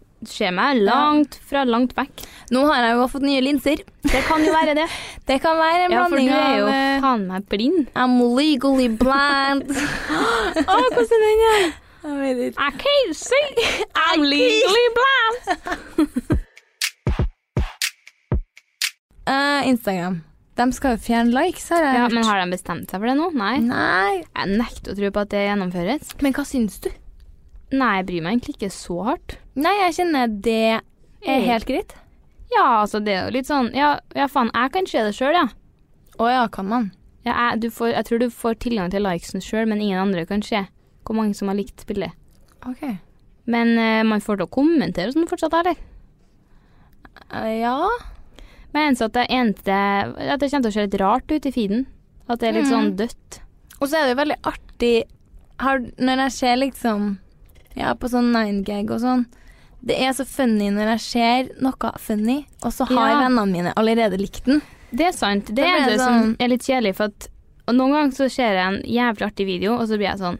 [0.52, 2.22] Meg langt fra langt vekk.
[2.52, 3.80] Nå har jeg jo fått nye linser.
[4.04, 4.84] Det kan jo være det.
[5.30, 7.86] Det kan være en Ja, for du er jo av eh, faen meg blind.
[7.96, 9.64] I'm legally blind.
[9.70, 11.70] Å, hvordan er den her?
[12.04, 12.60] Jeg vet ikke.
[12.60, 13.48] I can't see.
[14.04, 15.40] I'm legally blind.
[19.28, 20.20] uh, Instagram.
[20.60, 23.16] De skal jo fjerne likes, har jeg Ja, men har de bestemt seg for det
[23.16, 23.30] nå?
[23.40, 23.54] Nei.
[23.64, 24.20] Nei.
[24.36, 26.12] Jeg nekter å tro på at det gjennomføres.
[26.20, 26.90] Men hva syns du?
[27.70, 29.36] Nei, jeg bryr meg egentlig ikke så hardt.
[29.54, 31.94] Nei, jeg kjenner det er helt greit.
[32.50, 35.36] Ja, altså, det er jo litt sånn Ja, ja faen, jeg kan se det sjøl,
[35.36, 35.46] ja.
[36.20, 36.90] Å ja, kan man?
[37.26, 40.26] ja jeg, du får, jeg tror du får tilgang til likesen sjøl, men ingen andre
[40.28, 40.64] kan se
[41.06, 42.14] hvor mange som har likt bildet.
[42.68, 42.82] OK.
[43.50, 45.78] Men eh, man får til å kommentere og sånn fortsatt, eller?
[47.30, 47.76] Eh, ja.
[48.70, 49.76] Men jeg eneste at det eneste
[50.30, 51.86] At det kommer til å se litt rart ut i feeden.
[52.30, 53.40] At det er litt sånn dødt.
[53.80, 54.94] Og så er det jo veldig artig
[55.60, 57.08] har, når jeg ser liksom
[57.76, 59.26] Ja, på sånn 9gag og sånn.
[59.82, 63.20] Det er så funny når jeg ser noe funny, og så har Ja.
[63.28, 64.60] vennene mine allerede likt den.
[64.92, 65.46] Det er sant.
[65.46, 67.28] Det det er det det som sånn- er litt kjedelig, for at
[67.68, 70.38] noen ganger så ser jeg en jævlig artig video, og så blir jeg sånn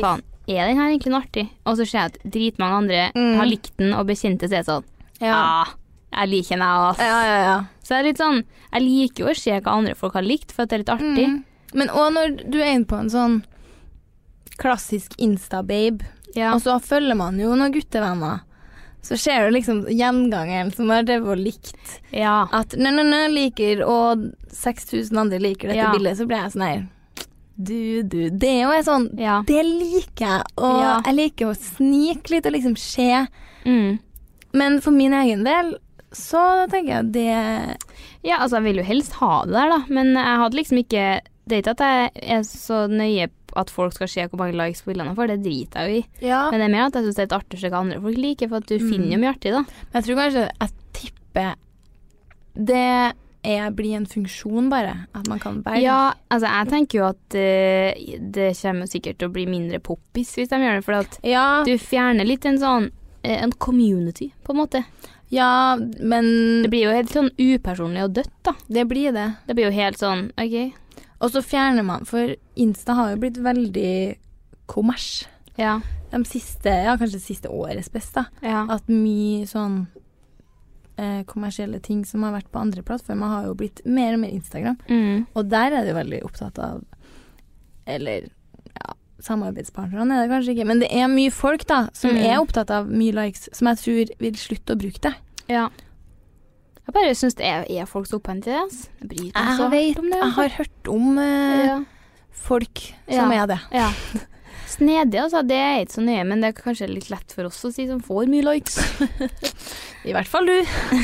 [0.00, 1.48] Faen, er den her egentlig noe artig?
[1.66, 3.36] Og så ser jeg at dritmange andre Mm.
[3.36, 4.84] har likt den, og bekjente seg sånn
[5.20, 5.34] Ja.
[5.34, 5.74] ah,
[6.12, 6.98] jeg liker den, jeg, ass.
[6.98, 7.64] ja, ja, ja.
[7.82, 10.52] Så det er litt sånn Jeg liker jo å se hva andre folk har likt,
[10.52, 11.26] for at det er litt artig.
[11.26, 11.44] Mm.
[11.74, 13.42] Men òg når du er inne på en sånn
[14.58, 16.02] klassisk Insta-babe,
[16.38, 16.52] Ja.
[16.54, 18.40] og så følger man jo noen guttevenner,
[19.02, 22.46] så ser du liksom gjengangeren som har drevet og likt Ja.
[22.52, 25.92] at nø-nø-nø liker, og 6000 andre liker dette Ja.
[25.92, 26.86] bildet, så blir jeg sånn her
[27.60, 28.30] Du, du.
[28.30, 29.40] Det er jo er sånn Ja.
[29.42, 31.00] Det liker jeg, og Ja.
[31.06, 33.26] jeg liker å snike litt og liksom se.
[33.66, 33.98] Mm.
[34.54, 35.74] Men for min egen del
[36.12, 37.78] så tenker jeg det
[38.24, 41.20] Ja, altså jeg vil jo helst ha det der, da, men jeg hadde liksom ikke
[41.48, 44.56] Det er ikke at jeg er så nøye på at folk skal se hvor mange
[44.58, 46.26] likes bildene, for det driter jeg jo i.
[46.30, 46.42] Ja.
[46.52, 48.48] Men det er mer at jeg syns det er et artig hva andre folk liker,
[48.52, 48.90] for at du Mm.
[48.92, 49.62] finner jo mye artig, da.
[49.68, 51.54] Men jeg tror kanskje Jeg tipper
[52.58, 54.94] det er, blir en funksjon, bare.
[55.14, 55.82] At man kan velge.
[55.84, 60.34] Ja, altså jeg tenker jo at uh, det kommer sikkert til å bli mindre poppis
[60.36, 62.90] hvis de gjør det, for at ja, du fjerner litt en sånn
[63.22, 64.82] eh, en community, på en måte.
[65.30, 68.54] ja, men Det blir jo helt sånn upersonlig og dødt, da.
[68.68, 69.28] det blir det.
[69.46, 70.74] Det blir jo helt sånn OK.
[71.20, 74.16] Og så fjerner man, for Insta har jo blitt veldig
[74.70, 75.26] kommers.
[75.58, 75.80] Ja.
[76.12, 78.26] De siste, ja, kanskje det siste årets best, da.
[78.44, 78.60] ja.
[78.70, 79.80] At mye sånn
[80.96, 84.30] eh, kommersielle ting som har vært på andre plattformer, har jo blitt mer og mer
[84.36, 84.78] Instagram.
[84.88, 85.26] Mm.
[85.34, 86.84] Og der er det jo veldig opptatt av
[87.88, 88.28] Eller
[88.76, 88.94] ja,
[89.24, 92.22] samarbeidspartnerne er det kanskje ikke, men det er mye folk da som Mm.
[92.30, 95.14] er opptatt av mye likes, som jeg tror vil slutte å bruke det.
[95.48, 95.68] ja.
[96.88, 98.54] Jeg bare syns det er, er folk så i det.
[98.56, 100.18] Jeg bryr meg så hardt om det.
[100.22, 101.74] jeg har hørt om eh, ja.
[102.32, 103.42] folk som Ja.
[103.42, 103.58] er det.
[103.76, 103.90] ja.
[104.68, 105.42] Snedig, altså.
[105.48, 107.86] Det er ikke så nøye, men det er kanskje litt lett for oss å si
[107.88, 108.76] som får mye likes.
[110.08, 110.56] I hvert fall du.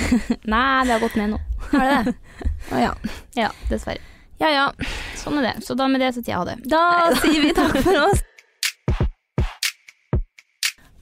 [0.52, 1.40] Nei, det har gått ned nå.
[1.72, 2.14] Har det det?
[2.72, 2.92] Å ja.
[3.36, 4.00] Ja, dessverre.
[4.40, 4.66] Ja ja.
[5.20, 5.54] Sånn er det.
[5.64, 6.56] Så da med det så sier jeg ha det.
[6.68, 6.84] Da
[7.20, 8.24] sier vi takk for oss.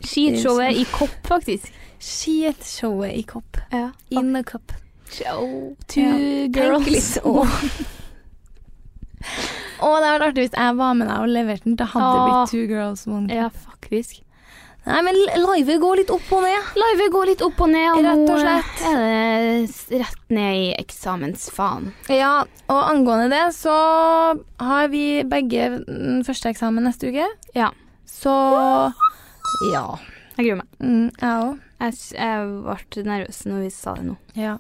[0.03, 1.71] Skitshowet i kopp, faktisk.
[2.03, 3.57] Skitshowet i kopp.
[3.71, 3.91] Ja.
[4.11, 4.73] In a cup.
[5.13, 6.17] Show two Ja,
[6.49, 6.85] girls.
[6.85, 7.47] tenk litt å.
[9.83, 11.77] Å, det hadde vært artig hvis jeg var med deg og leverte den.
[11.79, 13.27] Det hadde det blitt Two Girls One.
[13.35, 14.21] Ja, faktisk.
[14.83, 16.71] Nei, men livet går litt opp og ned.
[16.79, 18.81] Livet går litt opp og ned, og Rett og nå slett.
[18.89, 21.93] er det rett ned i eksamensfaen.
[22.11, 22.33] Ja,
[22.67, 23.75] og angående det så
[24.59, 25.69] har vi begge
[26.27, 27.29] første eksamen neste uke.
[27.55, 27.71] Ja.
[28.11, 28.35] Så
[29.71, 29.87] ja.
[30.37, 30.69] Jeg gruer meg.
[30.81, 31.65] Mm, jeg òg.
[31.83, 34.17] Jeg, jeg ble nervøs når vi sa det nå.
[34.39, 34.57] Ja.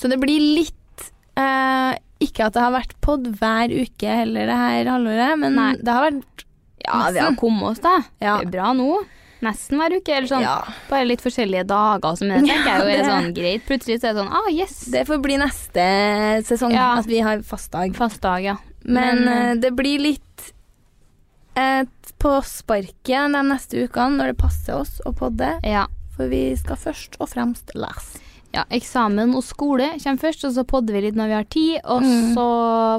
[0.00, 1.04] Så det blir litt
[1.38, 1.92] eh,
[2.24, 5.68] Ikke at det har vært pod hver uke heller det her halvåret, men Nei.
[5.78, 6.46] det har vært
[6.86, 8.00] Ja, vi har kommet oss, da.
[8.18, 8.38] Ja.
[8.40, 8.90] Det er bra nå.
[9.44, 10.14] Nesten hver uke.
[10.16, 10.44] Eller sånn.
[10.44, 10.58] Ja.
[10.90, 13.66] Bare litt forskjellige dager som det tenker jeg jo er sånn greit.
[13.68, 14.78] Plutselig så er det sånn ah, yes.
[14.94, 15.86] Det får bli neste
[16.48, 17.92] sesong at vi har fast dag.
[17.96, 18.56] Fast dag, ja.
[18.86, 20.52] Men, Men, eh, det blir litt
[22.20, 25.56] på sparket de neste ukene når det passer oss å podde.
[25.64, 25.86] Ja.
[26.16, 28.22] For vi skal først og fremst lese.
[28.56, 28.64] Ja.
[28.74, 31.80] Eksamen og skole kommer først, og så podder vi litt når vi har tid.
[31.84, 32.34] Og Mm.
[32.34, 32.46] så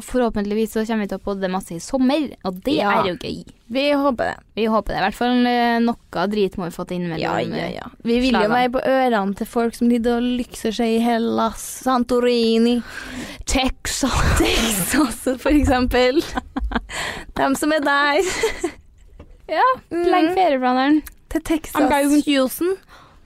[0.06, 2.92] forhåpentligvis så kommer vi til å podde masse i sommer, og det Ja.
[3.02, 3.44] er jo gøy.
[3.70, 4.38] Vi håper det.
[4.56, 4.98] Vi håper det.
[4.98, 7.20] I hvert fall eh, noe drit må vi få til innimellom.
[7.20, 7.90] Ja, ja, ja.
[8.04, 11.60] Vi vil jo være på ørene til folk som lider og lykser seg i Hellas,
[11.84, 12.82] Santorini,
[13.46, 16.22] Texas, Texas for eksempel.
[17.36, 18.24] Dem som er der.
[19.50, 20.36] Ja, legg Mm.
[20.36, 21.02] ferieplaneren.
[21.30, 22.26] Til Texas.
[22.26, 22.76] Houston.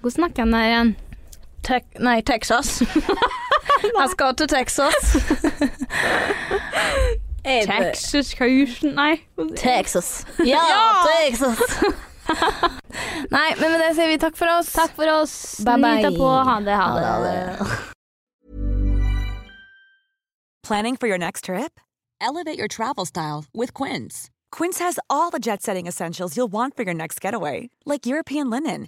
[0.02, 0.96] Hvor snakker han der igjen?
[1.64, 2.82] Te nei, Texas.
[3.84, 4.96] Jeg skal til Texas.
[7.44, 9.16] Det- Texas Houston Nei.
[9.58, 10.26] Texas.
[10.46, 10.62] Ja,
[11.26, 11.60] Texas.
[13.34, 14.70] Nei, men med det sier vi takk for oss.
[14.76, 15.34] Takk for oss.
[15.66, 15.96] Bye, bye.
[15.98, 16.28] Nyt deg på.
[16.30, 16.76] Ha det.
[16.78, 17.02] Ha Ha det.
[17.02, 17.34] det, Ha ha det.
[17.58, 17.68] det.
[20.64, 21.80] Planning for your next trip?
[22.22, 24.30] Elevate your travel style with Quince.
[24.52, 28.50] Quince has all the jet setting essentials you'll want for your next getaway, like European
[28.50, 28.88] linen,